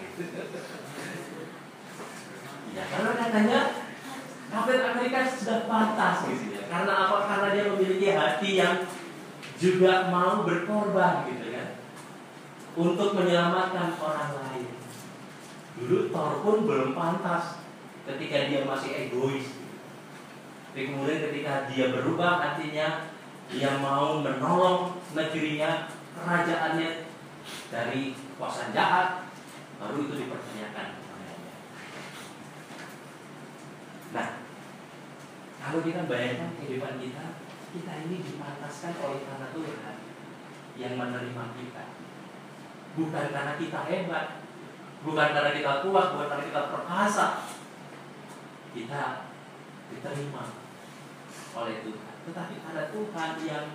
Ya 2.72 2.84
karena 2.88 3.12
katanya 3.20 3.60
Kapten 4.52 4.84
Amerika 4.84 5.24
sudah 5.24 5.64
pantas 5.64 6.28
gitu 6.28 6.60
ya. 6.60 6.68
Karena 6.68 7.08
apa? 7.08 7.18
Karena 7.24 7.48
dia 7.56 7.72
memiliki 7.72 8.12
hati 8.12 8.60
yang 8.60 8.84
juga 9.56 10.12
mau 10.12 10.44
berkorban 10.44 11.24
gitu 11.32 11.56
kan. 11.56 11.80
Untuk 12.76 13.16
menyelamatkan 13.16 13.96
orang 13.96 14.32
lain. 14.44 14.68
Dulu 15.80 16.12
Thor 16.12 16.44
pun 16.44 16.68
belum 16.68 16.92
pantas 16.92 17.64
ketika 18.04 18.52
dia 18.52 18.68
masih 18.68 19.08
egois. 19.08 19.56
Tapi 20.72 20.88
kemudian 20.88 21.32
ketika 21.32 21.72
dia 21.72 21.96
berubah 21.96 22.44
hatinya, 22.44 23.08
dia 23.52 23.72
mau 23.80 24.20
menolong 24.20 25.00
negerinya, 25.16 25.92
kerajaannya 26.16 27.12
dari 27.72 28.16
kuasa 28.40 28.72
jahat, 28.76 29.28
baru 29.80 30.08
itu 30.08 30.14
dipertanyakan. 30.28 30.88
Nah, 34.12 34.28
kalau 35.72 35.88
kita 35.88 36.04
bayangkan 36.04 36.52
kehidupan 36.60 37.00
kita, 37.00 37.40
kita 37.72 37.92
ini 38.04 38.20
dipantaskan 38.20 38.92
oleh 39.08 39.24
karena 39.24 39.48
Tuhan 39.56 39.96
yang 40.76 41.00
menerima 41.00 41.44
kita. 41.56 41.86
Bukan 43.00 43.26
karena 43.32 43.56
kita 43.56 43.80
hebat, 43.88 44.44
bukan 45.08 45.28
karena 45.32 45.52
kita 45.56 45.88
kuat, 45.88 46.08
bukan 46.12 46.28
karena 46.28 46.44
kita 46.52 46.62
perkasa. 46.76 47.28
Kita 48.76 49.32
diterima 49.96 50.44
oleh 51.56 51.76
Tuhan. 51.88 52.16
Tetapi 52.28 52.56
karena 52.68 52.84
Tuhan 52.92 53.32
yang 53.48 53.66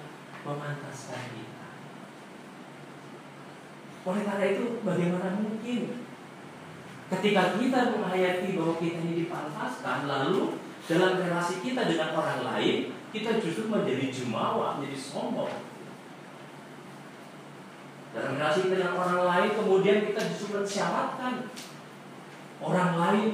memantaskan 0.45 1.25
kita. 1.33 1.69
Oleh 4.05 4.23
karena 4.29 4.45
itu, 4.53 4.85
bagaimana 4.85 5.33
mungkin 5.41 5.81
ketika 7.09 7.57
kita 7.57 7.81
menghayati 7.97 8.53
bahwa 8.53 8.77
kita 8.85 9.01
ini 9.01 9.25
dipantaskan, 9.25 10.05
lalu 10.05 10.66
dalam 10.87 11.19
relasi 11.19 11.55
kita 11.67 11.91
dengan 11.91 12.15
orang 12.15 12.41
lain, 12.47 12.95
kita 13.11 13.43
justru 13.43 13.67
menjadi 13.67 14.07
jumawa, 14.11 14.79
menjadi 14.79 14.99
sombong. 14.99 15.51
Dalam 18.15 18.39
relasi 18.39 18.71
kita 18.71 18.75
dengan 18.79 18.95
orang 18.97 19.23
lain, 19.27 19.51
kemudian 19.59 19.99
kita 20.07 20.21
justru 20.31 20.57
mensyaratkan 20.57 21.51
orang 22.63 22.93
lain 22.97 23.31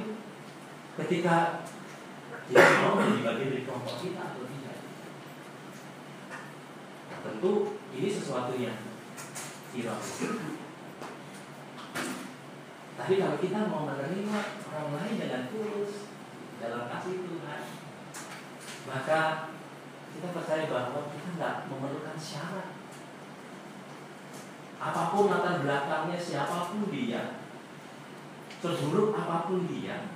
ketika 0.99 1.65
dia 2.49 2.65
mau 2.85 2.99
menjadi 3.01 3.21
bagian 3.25 3.49
dari 3.55 3.65
kelompok 3.65 3.97
kita 4.03 4.21
atau 4.21 4.45
tidak. 4.45 4.79
Nah, 7.09 7.19
tentu 7.25 7.53
ini 7.97 8.09
sesuatu 8.11 8.53
yang 8.59 8.77
ironis. 9.73 10.19
Tapi 12.93 13.13
kalau 13.19 13.37
kita 13.41 13.59
mau 13.73 13.89
menerima 13.89 14.39
orang 14.69 14.89
lain 15.01 15.15
dengan 15.17 15.43
tulus 15.49 16.13
dalam 16.61 16.87
kasih 16.87 17.17
Tuhan, 17.25 17.63
maka 18.87 19.21
kita 20.13 20.29
percaya 20.31 20.65
bahwa 20.69 21.09
kita 21.09 21.29
nggak 21.41 21.57
memerlukan 21.73 22.19
syarat 22.21 22.69
apa 25.23 25.31
pun 25.31 25.39
latar 25.39 25.63
belakangnya, 25.63 26.19
siapa 26.19 26.67
pun 26.67 26.91
dia, 26.91 27.39
seburuk 28.59 29.15
apa 29.15 29.47
pun 29.47 29.71
dia, 29.71 30.11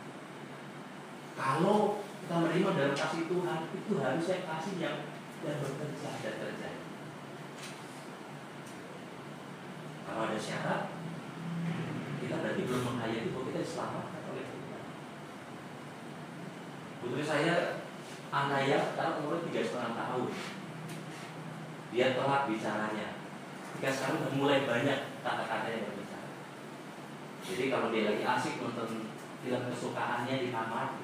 kalau 1.38 2.03
kita 2.03 2.35
menerima 2.42 2.75
dalam 2.75 2.95
kasih 2.99 3.31
Tuhan, 3.31 3.61
itu 3.71 3.92
harusnya 4.03 4.37
kasih 4.51 4.75
yang 4.83 4.99
yang 5.47 5.62
bekerja 5.62 6.11
dan 6.27 6.35
terjadi. 6.42 6.83
Kalau 10.03 10.27
ada 10.27 10.38
syarat, 10.42 10.90
kita 12.19 12.35
berarti 12.42 12.62
belum 12.66 12.83
menghayati 12.83 13.31
bahwa 13.31 13.47
kita 13.47 13.61
diselamatkan 13.62 14.23
oleh 14.35 14.47
Tuhan. 14.51 14.85
Putri 16.99 17.23
saya 17.23 17.55
Anaya 18.35 18.90
sekarang 18.90 19.23
umurnya 19.23 19.47
tiga 19.47 19.61
setengah 19.62 19.92
tahun. 19.95 20.31
Dia 21.95 22.19
telat 22.19 22.42
bicaranya. 22.51 23.15
Ketika 23.76 23.92
sekarang 23.92 24.40
mulai 24.40 24.64
banyak 24.64 25.20
kata-kata 25.20 25.68
yang 25.68 25.84
berbicara. 25.84 26.32
Jadi 27.44 27.64
kalau 27.68 27.92
dia 27.92 28.08
lagi 28.08 28.24
asik 28.24 28.64
nonton 28.64 29.12
film 29.44 29.62
kesukaannya 29.68 30.34
di 30.40 30.48
kamar, 30.48 30.96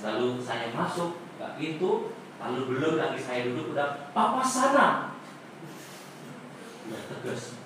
lalu 0.00 0.40
saya 0.40 0.72
masuk 0.72 1.20
ke 1.36 1.44
pintu, 1.60 2.16
lalu 2.40 2.60
belum 2.72 2.96
lagi 2.96 3.20
saya 3.20 3.52
duduk 3.52 3.76
udah 3.76 4.08
papa 4.16 4.40
sana. 4.40 5.12
Udah 6.88 7.02
tegas. 7.12 7.60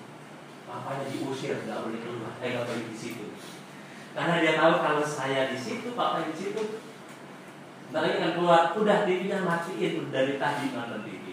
Papanya 0.67 1.07
diusir 1.07 1.63
nggak 1.63 1.87
boleh 1.87 2.03
keluar, 2.03 2.35
eh 2.43 2.59
nggak 2.59 2.67
boleh 2.67 2.91
di 2.91 2.97
situ. 2.99 3.31
Karena 4.11 4.43
dia 4.43 4.59
tahu 4.59 4.83
kalau 4.83 5.03
saya 5.07 5.47
di 5.47 5.55
situ, 5.55 5.95
papa 5.95 6.27
di 6.27 6.35
situ, 6.35 6.83
Ntar 7.95 8.03
lagi 8.03 8.19
akan 8.19 8.31
keluar, 8.35 8.63
udah 8.75 9.07
TV-nya 9.07 9.47
matiin 9.47 10.11
dari 10.11 10.35
tadi 10.35 10.75
nonton 10.75 11.07
TV. 11.07 11.32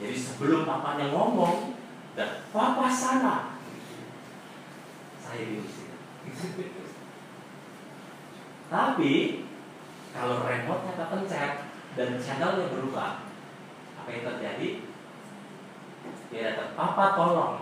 Jadi 0.00 0.16
sebelum 0.16 0.64
papanya 0.64 1.12
ngomong, 1.12 1.76
dan 2.16 2.48
papa 2.48 2.88
sana, 2.88 3.60
saya 5.20 5.44
diusir. 5.44 5.92
Tapi 8.72 9.44
kalau 10.16 10.46
remote-nya 10.48 10.94
kepencet 10.96 11.52
dan 12.00 12.08
channelnya 12.16 12.72
berubah, 12.72 13.28
apa 14.00 14.08
yang 14.08 14.24
terjadi? 14.24 14.88
Dia 16.32 16.40
datang, 16.48 16.72
papa 16.72 17.06
tolong. 17.20 17.54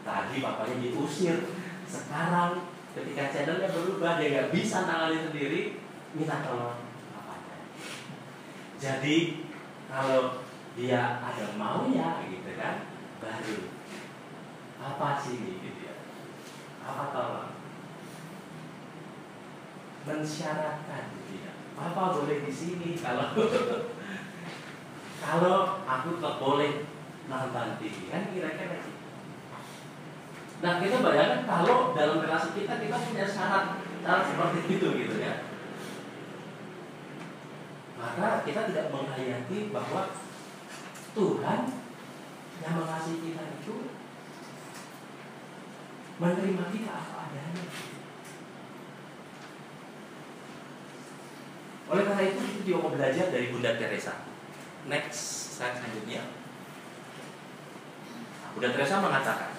Tadi 0.00 0.36
papanya 0.40 0.76
diusir, 0.80 1.52
sekarang 1.84 2.72
ketika 2.96 3.28
channelnya 3.28 3.68
berubah 3.68 4.16
dia 4.16 4.32
nggak 4.32 4.50
bisa 4.54 4.88
nangani 4.88 5.28
sendiri, 5.28 5.60
minta 6.16 6.40
tolong 6.40 6.80
papanya. 7.12 7.56
Jadi 8.80 9.44
kalau 9.92 10.45
dia 10.76 11.24
ada 11.24 11.46
maunya 11.56 12.20
gitu 12.28 12.50
kan, 12.60 12.84
baru 13.18 13.58
apa 14.76 15.08
sih 15.16 15.40
gitu 15.40 15.80
ya? 15.88 15.96
Apa 16.84 17.04
tolong? 17.16 17.50
Mensyaratkan 20.06 21.02
gitu 21.16 21.42
ya. 21.42 21.52
Papa 21.74 22.14
boleh 22.14 22.44
di 22.44 22.52
sini 22.52 22.94
kalau 23.00 23.32
kalau 25.24 25.58
aku 25.82 26.10
tak 26.22 26.34
boleh 26.38 26.86
nonton 27.26 27.68
TV 27.82 27.96
kan 28.12 28.30
kira-kira 28.30 28.76
gitu. 28.84 29.02
Nah 30.62 30.80
kita 30.80 30.96
bayangkan 31.04 31.42
kalau 31.44 31.92
dalam 31.92 32.22
relasi 32.24 32.56
kita 32.56 32.80
kita 32.80 32.96
punya 32.96 33.26
syarat 33.28 33.82
syarat 34.00 34.24
seperti 34.30 34.60
itu 34.78 34.88
gitu 35.04 35.16
ya. 35.20 35.34
Maka 37.96 38.46
kita 38.46 38.60
tidak 38.70 38.86
menghayati 38.94 39.58
bahwa 39.74 40.02
Tuhan 41.16 41.60
yang 42.60 42.74
mengasihi 42.76 43.18
kita 43.24 43.42
itu 43.56 43.74
menerima 46.20 46.64
kita 46.68 46.92
apa 46.92 47.14
adanya. 47.24 47.64
Oleh 51.88 52.04
karena 52.04 52.22
itu 52.28 52.40
kita 52.44 52.60
juga 52.68 52.78
mau 52.84 52.92
belajar 52.92 53.26
dari 53.32 53.48
Bunda 53.48 53.72
Teresa. 53.80 54.28
Next 54.92 55.56
slide 55.56 55.80
selanjutnya. 55.80 56.28
Nah, 58.44 58.48
Bunda 58.52 58.76
Teresa 58.76 59.00
mengatakan, 59.00 59.56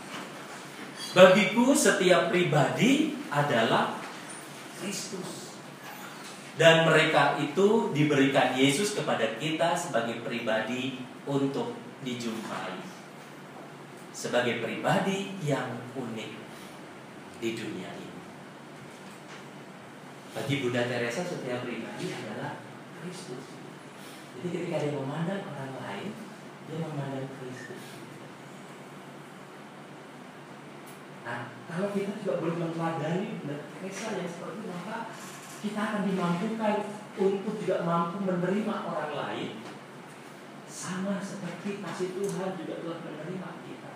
bagiku 1.17 1.73
setiap 1.73 2.29
pribadi 2.29 3.17
adalah 3.33 3.97
Kristus. 4.77 5.57
Dan 6.57 6.89
mereka 6.89 7.37
itu 7.37 7.93
diberikan 7.93 8.53
Yesus 8.57 8.97
kepada 8.97 9.37
kita 9.37 9.77
sebagai 9.77 10.25
pribadi 10.25 11.16
untuk 11.27 11.75
dijumpai. 12.01 12.79
Sebagai 14.15 14.63
pribadi 14.63 15.37
yang 15.45 15.77
unik 15.93 16.31
di 17.37 17.49
dunia 17.53 17.91
ini. 17.93 18.17
Bagi 20.33 20.55
Bunda 20.63 20.89
Teresa 20.89 21.21
setiap 21.21 21.61
pribadi 21.61 22.09
adalah 22.09 22.57
Kristus. 22.97 23.45
Jadi 24.37 24.47
ketika 24.49 24.81
dia 24.81 24.97
memandang 24.97 25.45
orang 25.53 25.73
lain, 25.77 26.09
dia 26.65 26.77
memandang 26.81 27.29
Kristus. 27.37 27.83
Nah, 31.21 31.53
kalau 31.69 31.93
kita 31.93 32.17
juga 32.23 32.41
boleh 32.41 32.57
meneladani 32.57 33.37
Bunda 33.43 33.57
Teresa 33.77 34.17
yang 34.17 34.29
seperti 34.31 34.57
itu, 34.57 34.69
maka 34.73 34.97
kita 35.61 35.77
akan 35.77 36.01
dimampukan 36.09 36.75
untuk 37.17 37.53
juga 37.61 37.85
mampu 37.85 38.17
menerima 38.25 38.75
orang 38.85 39.11
lain 39.13 39.49
sama 40.77 41.17
seperti 41.17 41.81
kasih 41.81 42.09
Tuhan 42.13 42.53
juga 42.53 42.75
telah 42.85 42.99
menerima 43.01 43.49
kita. 43.65 43.93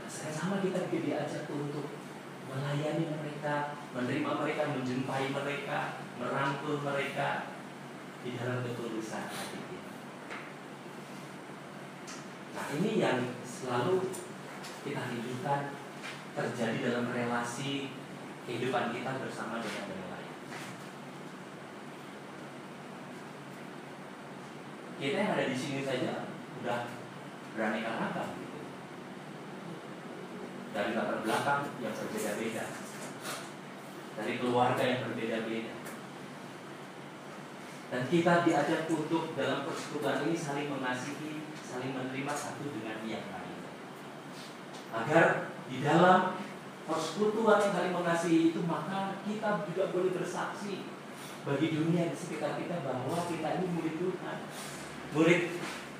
Nah, 0.00 0.08
saya 0.08 0.32
sama 0.32 0.64
kita 0.64 0.88
juga 0.88 0.98
diajak 1.04 1.44
untuk 1.52 1.92
melayani 2.48 3.04
mereka, 3.20 3.76
menerima 3.92 4.30
mereka, 4.40 4.62
menjumpai 4.72 5.28
mereka, 5.28 5.78
merangkul 6.16 6.80
mereka 6.80 7.52
di 8.24 8.40
dalam 8.40 8.64
ketulusan 8.64 9.28
hati 9.28 9.60
kita. 9.60 9.92
Nah 12.56 12.66
ini 12.80 12.90
yang 12.96 13.20
selalu 13.44 14.08
kita 14.84 15.02
hidupkan 15.12 15.76
terjadi 16.32 16.78
dalam 16.90 17.12
relasi 17.12 17.92
kehidupan 18.48 18.96
kita 18.96 19.20
bersama 19.20 19.60
dengan 19.60 19.84
yang 19.88 20.08
lain. 20.10 20.34
Kita 25.00 25.16
yang 25.16 25.32
ada 25.32 25.48
di 25.48 25.56
sini 25.56 25.80
saja 25.80 26.28
udah 26.60 26.92
beraneka 27.56 27.96
ragam 27.96 28.36
gitu. 28.36 28.60
Dari 30.76 30.92
latar 30.92 31.24
belakang 31.24 31.62
yang 31.80 31.94
berbeda-beda, 31.96 32.64
dari 34.20 34.32
keluarga 34.36 34.84
yang 34.84 35.00
berbeda-beda. 35.08 35.74
Dan 37.90 38.02
kita 38.06 38.44
diajak 38.44 38.86
untuk 38.92 39.32
dalam 39.34 39.64
persekutuan 39.64 40.22
ini 40.28 40.36
saling 40.36 40.68
mengasihi, 40.68 41.48
saling 41.64 41.96
menerima 41.96 42.34
satu 42.36 42.68
dengan 42.68 43.00
yang 43.08 43.24
lain. 43.24 43.58
Agar 44.92 45.48
di 45.66 45.80
dalam 45.80 46.36
persekutuan 46.84 47.56
yang 47.56 47.72
saling 47.72 47.94
mengasihi 47.96 48.52
itu 48.52 48.60
maka 48.68 49.16
kita 49.24 49.64
juga 49.64 49.90
boleh 49.96 50.12
bersaksi 50.12 50.84
bagi 51.40 51.72
dunia 51.72 52.12
di 52.12 52.16
sekitar 52.20 52.60
kita 52.60 52.84
bahwa 52.84 53.16
kita 53.26 53.48
ini 53.58 53.66
murid 53.74 53.96
Tuhan, 53.96 54.38
murid 55.14 55.50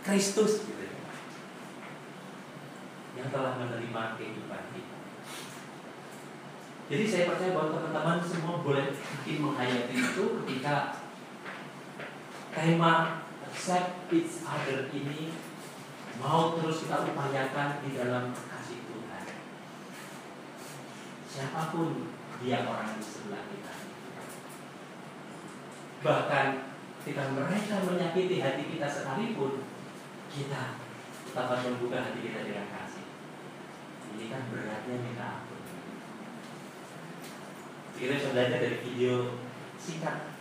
Kristus 0.07 0.65
gitu. 0.65 0.87
yang 3.19 3.29
telah 3.29 3.59
menerima 3.59 4.03
kehidupan 4.17 4.63
kita. 4.73 4.99
Jadi 6.91 7.05
saya 7.07 7.25
percaya 7.31 7.55
bahwa 7.55 7.71
teman-teman 7.77 8.19
semua 8.25 8.55
boleh 8.65 8.91
mungkin 8.91 9.37
menghayati 9.47 9.95
itu 9.95 10.25
ketika 10.43 11.05
tema 12.51 13.23
accept 13.47 14.11
each 14.11 14.43
other 14.43 14.91
ini 14.91 15.31
mau 16.19 16.59
terus 16.59 16.83
kita 16.87 17.07
upayakan 17.07 17.83
di 17.87 17.95
dalam 17.95 18.35
kasih 18.35 18.79
Tuhan. 18.89 19.25
Siapa 21.31 21.71
pun 21.71 22.11
dia 22.43 22.67
orang 22.67 22.99
di 22.99 23.05
sebelah 23.05 23.45
kita. 23.47 23.75
Bahkan 26.01 26.70
ketika 27.01 27.33
mereka 27.33 27.81
menyakiti 27.89 28.45
hati 28.45 28.77
kita 28.77 28.85
sekalipun, 28.85 29.65
kita 30.29 30.77
tetap 31.33 31.65
membuka 31.65 31.97
hati 31.97 32.21
kita 32.21 32.45
dengan 32.45 32.69
kasih. 32.69 33.09
Ini 34.13 34.25
kan 34.29 34.53
beratnya 34.53 34.97
minta 35.01 35.41
ampun. 35.41 35.65
Kita 37.97 38.13
bisa 38.21 38.29
belajar 38.37 38.61
dari 38.61 38.79
video 38.85 39.41
singkat 39.81 40.37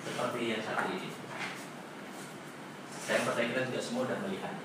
seperti 0.00 0.40
yang 0.48 0.64
satu 0.64 0.88
ini. 0.96 1.12
Saya 3.04 3.20
percaya 3.28 3.52
kita 3.52 3.68
juga 3.68 3.80
semua 3.84 4.08
sudah 4.08 4.18
melihatnya. 4.24 4.64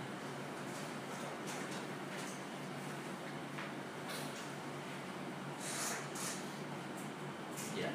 Ya. 7.76 7.92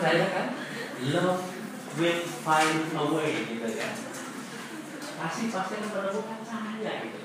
Percaya 0.00 0.26
kan? 0.32 0.46
Love 1.12 1.44
will 2.00 2.20
find 2.40 2.88
a 2.96 3.04
way 3.12 3.44
gitu 3.44 3.68
kan. 3.76 3.92
Kasih 5.20 5.52
pasti 5.52 5.76
akan 5.76 5.92
menemukan 5.92 6.40
caranya 6.40 6.92
gitu. 7.04 7.20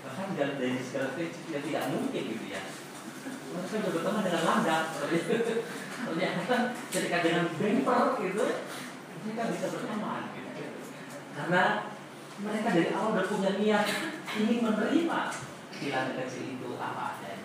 Bahkan 0.00 0.28
dari, 0.40 0.80
segala 0.80 1.12
yang 1.20 1.60
tidak 1.60 1.84
mungkin 1.92 2.22
gitu 2.32 2.46
ya. 2.48 2.64
Mereka 3.52 3.76
juga 3.76 3.88
berteman 4.00 4.24
dengan 4.24 4.42
landak. 4.48 4.82
Ternyata 6.06 6.56
ketika 6.88 7.18
dengan 7.20 7.44
bemper 7.60 8.02
gitu, 8.24 8.44
mereka 9.28 9.42
bisa 9.52 9.66
berteman 9.68 10.32
gitu. 10.32 10.64
Karena 11.36 11.92
mereka 12.40 12.68
dari 12.72 12.88
awal 12.96 13.12
udah 13.12 13.26
punya 13.28 13.50
niat 13.60 13.84
ingin 14.32 14.64
menerima 14.64 15.20
pilihan 15.76 16.08
kecil 16.16 16.44
itu 16.56 16.68
apa 16.80 17.20
adanya. 17.20 17.35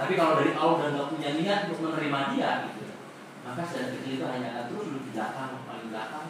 Tapi 0.00 0.16
kalau 0.16 0.40
dari 0.40 0.56
awal 0.56 0.80
udah 0.80 0.88
nggak 0.96 1.10
punya 1.12 1.30
niat 1.36 1.68
untuk 1.68 1.92
menerima 1.92 2.32
dia 2.32 2.50
gitu, 2.72 2.88
maka 3.44 3.60
sedang 3.68 4.00
kecil 4.00 4.16
itu 4.16 4.24
hanya 4.24 4.48
akan 4.56 4.64
terus 4.72 4.84
duduk 4.88 5.04
di 5.04 5.10
belakang, 5.12 5.60
paling 5.68 5.88
belakang, 5.92 6.26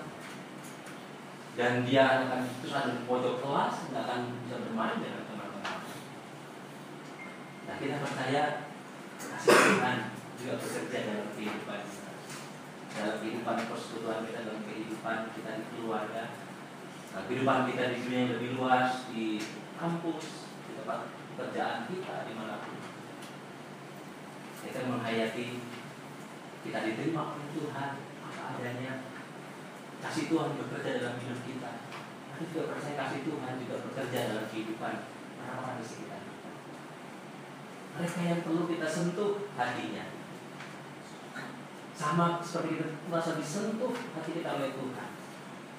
dan 1.55 1.73
dia 1.87 2.27
akan 2.27 2.51
terus 2.59 2.75
ada 2.75 2.91
di 2.99 3.07
pojok 3.07 3.39
kelas, 3.39 3.75
nggak 3.95 4.03
akan 4.11 4.21
bisa 4.43 4.57
bermain 4.67 4.99
dengan 4.99 5.23
teman-teman. 5.23 5.79
Nah 7.71 7.75
kita 7.79 8.03
percaya 8.03 8.43
kasih 9.23 9.55
Tuhan 9.55 9.99
juga 10.35 10.53
bekerja 10.59 10.99
dalam 11.07 11.29
kehidupan 11.39 11.81
kita, 11.87 12.11
dalam 12.91 13.17
kehidupan 13.23 13.57
persekutuan 13.71 14.21
kita, 14.27 14.39
dalam 14.51 14.63
kehidupan 14.67 15.19
kita 15.31 15.51
di 15.63 15.65
keluarga, 15.79 16.25
nah, 17.15 17.23
kehidupan 17.23 17.71
kita 17.71 17.83
di 17.95 17.97
dunia 18.03 18.19
yang 18.19 18.33
lebih 18.35 18.51
luas, 18.59 19.07
di 19.15 19.39
kampus, 19.79 20.27
di 20.67 20.71
tempat 20.75 21.07
pekerjaan 21.39 21.87
kita, 21.87 22.27
di 22.27 22.35
mana 22.35 22.59
pun. 22.67 22.80
Kita 24.61 24.81
menghayati 24.87 25.47
kita 26.61 26.79
diterima 26.85 27.33
oleh 27.33 27.49
Tuhan 27.57 27.91
apa 28.21 28.43
adanya. 28.57 28.93
Kasih 30.01 30.33
Tuhan 30.33 30.57
bekerja 30.57 31.01
dalam 31.01 31.17
hidup 31.21 31.41
kita. 31.45 31.71
Tapi 32.33 32.43
juga 32.53 32.73
percaya 32.73 32.97
kasih 32.97 33.21
Tuhan 33.29 33.53
juga 33.61 33.77
bekerja 33.85 34.19
dalam 34.33 34.47
kehidupan 34.49 34.95
orang-orang 35.45 35.77
di 35.81 35.85
sekitar 35.85 36.21
kita. 36.25 36.51
Mereka 37.97 38.21
yang 38.25 38.41
perlu 38.45 38.65
kita 38.65 38.87
sentuh 38.89 39.45
hatinya. 39.61 40.05
Sama 41.93 42.41
seperti 42.41 42.81
kita 42.81 42.87
merasa 43.13 43.37
disentuh 43.37 43.93
hati 43.93 44.31
kita 44.41 44.57
oleh 44.57 44.73
Tuhan. 44.73 45.09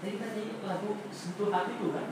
Jadi 0.01 0.09
kita 0.17 0.27
nyanyi 0.37 0.53
lagu 0.61 0.91
sentuh 1.09 1.49
hati 1.49 1.73
Tuhan. 1.81 2.05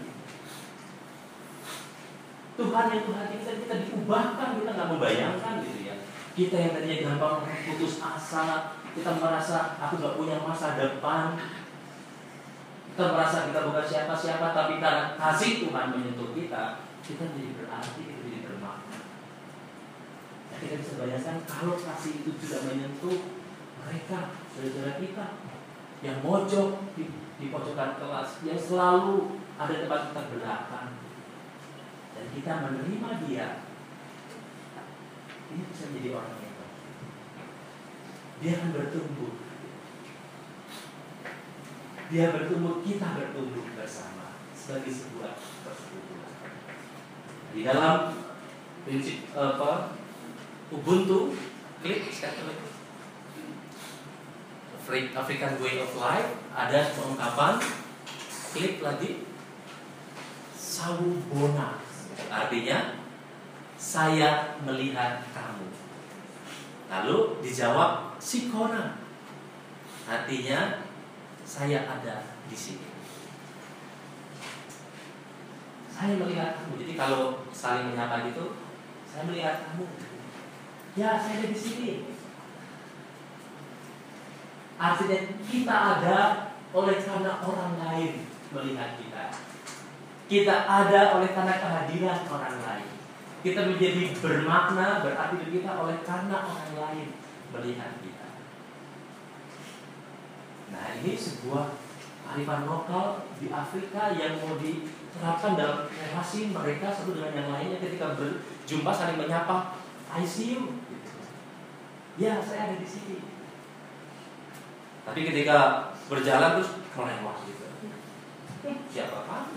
Tuhan 2.60 2.86
yang 2.92 3.04
Tuhan 3.06 3.26
kita 3.32 3.52
kita 3.56 3.76
diubahkan 3.86 4.50
kita 4.60 4.72
nggak 4.74 4.90
membayangkan 4.92 5.54
gitu 5.62 5.80
ya. 5.86 5.96
Kita 6.40 6.56
yang 6.56 6.72
tadinya 6.72 7.20
gampang 7.20 7.52
putus 7.68 8.00
asa, 8.00 8.72
kita 8.96 9.12
merasa 9.20 9.76
aku 9.76 10.00
nggak 10.00 10.16
punya 10.16 10.40
masa 10.40 10.80
depan, 10.80 11.36
kita 12.96 13.12
merasa 13.12 13.52
kita 13.52 13.68
bukan 13.68 13.84
siapa-siapa, 13.84 14.56
tapi 14.56 14.80
karena 14.80 15.20
kasih 15.20 15.68
Tuhan 15.68 15.92
menyentuh 15.92 16.32
kita, 16.32 16.80
kita 17.04 17.28
menjadi 17.36 17.60
berarti, 17.60 18.08
kita 18.08 18.24
menjadi 18.24 18.40
bermakna. 18.48 19.00
Nah, 20.48 20.58
kita 20.64 20.76
bisa 20.80 20.94
bayangkan 20.96 21.44
kalau 21.44 21.76
kasih 21.76 22.24
itu 22.24 22.32
juga 22.40 22.58
menyentuh 22.72 23.20
mereka, 23.84 24.20
saudara 24.56 24.96
kita. 24.96 25.26
Yang 26.00 26.18
mojok 26.24 26.70
di, 26.96 27.04
di 27.36 27.46
pojokan 27.52 28.00
kelas, 28.00 28.48
yang 28.48 28.56
selalu 28.56 29.44
ada 29.60 29.76
tempat 29.76 30.02
kita 30.08 30.22
belakang, 30.32 31.04
dan 32.16 32.26
kita 32.32 32.52
menerima 32.64 33.10
dia, 33.28 33.48
ini 35.50 35.64
bisa 35.70 35.84
menjadi 35.90 36.10
orang 36.14 36.34
baik. 36.38 36.56
Dia 38.40 38.52
akan 38.56 38.70
bertumbuh. 38.72 39.34
Dia 42.10 42.26
bertumbuh, 42.34 42.76
kita 42.82 43.08
bertumbuh 43.18 43.66
bersama 43.78 44.38
sebagai 44.54 44.94
sebuah 44.94 45.38
persekutuan. 45.38 46.34
Di 47.54 47.62
dalam 47.66 48.14
prinsip 48.86 49.30
apa 49.34 49.98
Ubuntu, 50.70 51.34
klik 51.82 52.06
sekali 52.14 52.54
African 54.90 55.54
Way 55.62 55.86
of 55.86 55.94
Life 55.98 56.30
ada 56.54 56.94
pengungkapan 56.98 57.62
klik 58.54 58.82
lagi 58.82 59.26
Sawubona 60.58 61.78
artinya 62.30 62.99
saya 63.80 64.60
melihat 64.68 65.24
kamu. 65.32 65.72
Lalu 66.92 67.40
dijawab 67.40 68.20
Sikona 68.20 69.00
artinya 70.04 70.84
saya 71.48 71.88
ada 71.88 72.36
di 72.52 72.58
sini. 72.60 72.92
Saya 75.88 76.20
melihat 76.20 76.60
kamu. 76.60 76.84
Jadi 76.84 76.94
kalau 77.00 77.48
saling 77.56 77.96
menyapa 77.96 78.28
gitu 78.28 78.60
saya 79.08 79.24
melihat 79.24 79.64
kamu. 79.72 79.88
Ya 81.00 81.16
saya 81.16 81.40
ada 81.40 81.48
di 81.48 81.56
sini. 81.56 81.92
Artinya 84.76 85.18
kita 85.48 85.76
ada 85.76 86.18
oleh 86.76 86.98
karena 87.00 87.32
orang 87.40 87.74
lain 87.80 88.28
melihat 88.52 89.00
kita. 89.00 89.26
Kita 90.28 90.56
ada 90.68 91.16
oleh 91.16 91.32
karena 91.32 91.56
kehadiran 91.58 92.22
orang 92.28 92.58
lain. 92.60 92.89
Kita 93.40 93.62
menjadi 93.72 94.12
bermakna 94.20 95.00
berarti 95.00 95.48
kita 95.48 95.72
oleh 95.80 95.98
karena 96.04 96.38
orang 96.44 96.72
lain 96.76 97.08
melihat 97.56 97.92
kita. 98.04 98.30
Nah 100.76 100.86
ini 101.00 101.16
sebuah 101.16 101.80
kearifan 102.30 102.68
lokal 102.68 103.26
di 103.42 103.48
Afrika 103.50 104.14
yang 104.14 104.38
mau 104.44 104.60
diterapkan 104.60 105.58
dalam 105.58 105.90
relasi 105.90 106.54
mereka 106.54 106.94
satu 106.94 107.16
dengan 107.16 107.34
yang 107.34 107.50
lainnya 107.50 107.80
ketika 107.82 108.14
berjumpa 108.20 108.92
saling 108.94 109.18
menyapa 109.18 109.80
I 110.14 110.22
see 110.28 110.60
you. 110.60 110.78
Ya 112.20 112.38
saya 112.44 112.70
ada 112.70 112.76
di 112.78 112.86
sini. 112.86 113.18
Tapi 115.08 115.26
ketika 115.26 115.90
berjalan 116.06 116.60
terus 116.60 116.72
melewat 116.94 117.38
gitu. 117.50 117.66
Siapa 118.94 119.26
kan? 119.26 119.50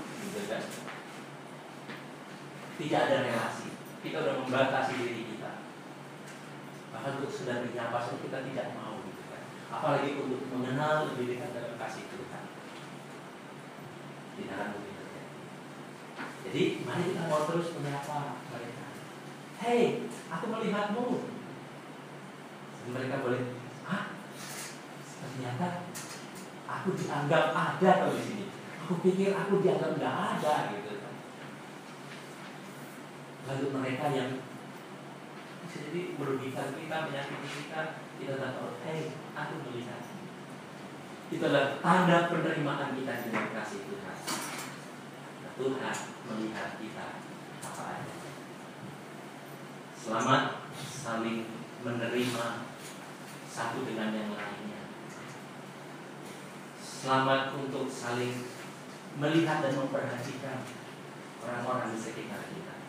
Tidak 2.78 3.01
ada 3.05 3.16
relasi. 3.20 3.61
Kita 4.03 4.18
sudah 4.18 4.36
membatasi 4.42 4.92
diri 4.98 5.22
kita. 5.30 5.62
Bahkan 6.90 7.22
untuk 7.22 7.30
sudah 7.30 7.62
menyapa 7.62 8.03
saja 8.03 8.18
kita 8.18 8.38
tidak 8.50 8.74
mau 8.74 8.98
gitu 9.07 9.22
kan. 9.30 9.42
Apalagi 9.70 10.18
untuk 10.18 10.42
mengenal 10.50 11.14
lebih 11.14 11.38
dekat 11.38 11.55
dalam 11.55 11.78
kasih 11.78 12.11
Tuhan. 12.11 12.44
Tidak 14.36 14.55
akan 14.59 14.68
mungkin 14.74 14.94
terjadi. 14.98 15.30
Jadi 16.42 16.62
mari 16.82 17.03
kita 17.14 17.30
mau 17.30 17.46
terus 17.46 17.68
menyapa 17.78 18.42
mereka. 18.50 18.86
Hei, 19.62 20.11
aku 20.26 20.44
melihatmu. 20.50 21.07
Dan 22.82 22.90
mereka 22.98 23.22
boleh, 23.22 23.55
ah, 23.86 24.11
ternyata 25.22 25.86
aku 26.66 26.88
dianggap 26.98 27.55
ada 27.55 27.90
kalau 28.03 28.18
di 28.18 28.24
sini. 28.26 28.46
Aku 28.82 28.98
pikir 28.98 29.30
aku 29.30 29.62
dianggap 29.62 29.94
nggak 29.94 30.16
ada 30.34 30.55
gitu. 30.74 30.91
Lalu 33.43 33.66
mereka 33.74 34.07
yang 34.14 34.30
bisa 35.66 35.78
jadi 35.88 36.14
merugikan 36.14 36.68
kita, 36.78 36.97
menyakiti 37.09 37.49
kita, 37.64 37.80
kita 38.20 38.32
tak 38.38 38.51
tahu, 38.55 38.70
hey, 38.86 39.11
aku 39.34 39.55
melihat. 39.66 40.03
Itu 41.32 41.43
adalah 41.49 41.80
tanda 41.80 42.28
penerimaan 42.28 42.93
kita 42.93 43.12
dengan 43.24 43.47
kasih 43.57 43.80
Tuhan. 43.88 44.16
Nah, 45.43 45.53
Tuhan 45.57 45.97
melihat 46.28 46.68
kita 46.76 47.07
apa 47.64 47.82
ada. 47.88 48.14
Selamat 49.97 50.43
saling 50.76 51.47
menerima 51.82 52.47
satu 53.49 53.78
dengan 53.86 54.12
yang 54.12 54.30
lainnya. 54.36 54.82
Selamat 56.78 57.57
untuk 57.57 57.88
saling 57.88 58.45
melihat 59.16 59.64
dan 59.64 59.72
memperhatikan 59.72 60.68
orang-orang 61.43 61.95
di 61.95 61.99
sekitar 61.99 62.45
kita. 62.51 62.82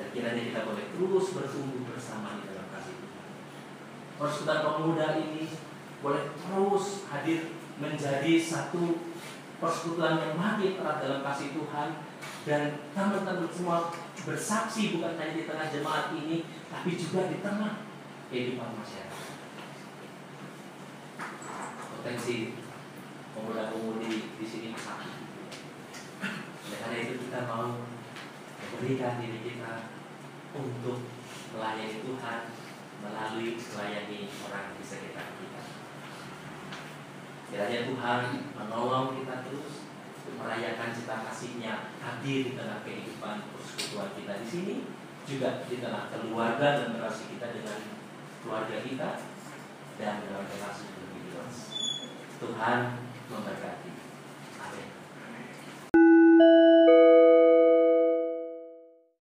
Dan 0.00 0.06
kiranya 0.16 0.42
kita 0.48 0.60
boleh 0.64 0.88
terus 0.88 1.26
bertumbuh 1.36 1.84
bersama 1.92 2.40
di 2.40 2.48
dalam 2.48 2.72
kasih 2.72 2.96
Tuhan. 2.96 3.28
Persekutuan 4.16 4.60
pemuda 4.64 5.08
ini 5.20 5.44
boleh 6.00 6.32
terus 6.40 7.04
hadir 7.12 7.52
menjadi 7.76 8.32
satu 8.40 9.04
persekutuan 9.60 10.16
yang 10.16 10.34
makin 10.40 10.80
erat 10.80 11.04
dalam 11.04 11.20
kasih 11.20 11.52
Tuhan 11.52 11.88
dan 12.48 12.80
teman-teman 12.96 13.44
semua 13.52 13.92
bersaksi 14.24 14.96
bukan 14.96 15.20
hanya 15.20 15.36
di 15.36 15.44
tengah 15.44 15.68
jemaat 15.68 16.16
ini 16.16 16.48
tapi 16.72 16.96
juga 16.96 17.28
di 17.28 17.44
tengah 17.44 17.84
kehidupan 18.32 18.72
masyarakat 18.72 19.28
potensi 22.00 22.56
pemuda-pemudi 23.36 24.12
di 24.40 24.46
sini 24.48 24.72
besar. 24.72 25.04
Oleh 26.64 26.78
karena 26.80 26.96
itu 27.04 27.14
kita 27.28 27.44
mau 27.44 27.84
memberikan 28.70 29.18
diri 29.18 29.38
kita 29.42 29.90
untuk 30.54 31.10
melayani 31.50 31.98
Tuhan 32.06 32.40
melalui 33.02 33.58
melayani 33.58 34.18
orang 34.46 34.66
di 34.78 34.84
sekitar 34.86 35.34
kita. 35.34 35.62
Kiranya 37.50 37.80
Tuhan 37.90 38.20
menolong 38.54 39.18
kita 39.18 39.42
terus 39.42 39.90
untuk 40.22 40.34
merayakan 40.38 40.94
cita 40.94 41.26
kasihnya 41.26 41.90
hadir 41.98 42.46
di 42.46 42.52
tengah 42.54 42.86
kehidupan 42.86 43.50
persekutuan 43.50 44.14
kita 44.14 44.32
di 44.38 44.46
sini 44.46 44.74
juga 45.26 45.66
di 45.66 45.82
tengah 45.82 46.06
keluarga 46.14 46.78
dan 46.78 46.94
relasi 46.94 47.34
kita 47.34 47.50
dengan 47.50 47.78
keluarga 48.40 48.76
kita 48.86 49.10
dan 49.98 50.14
dalam 50.22 50.46
relasi 50.46 50.86
luas. 51.34 51.56
Tuhan 52.40 52.78
memberkati. 53.28 53.89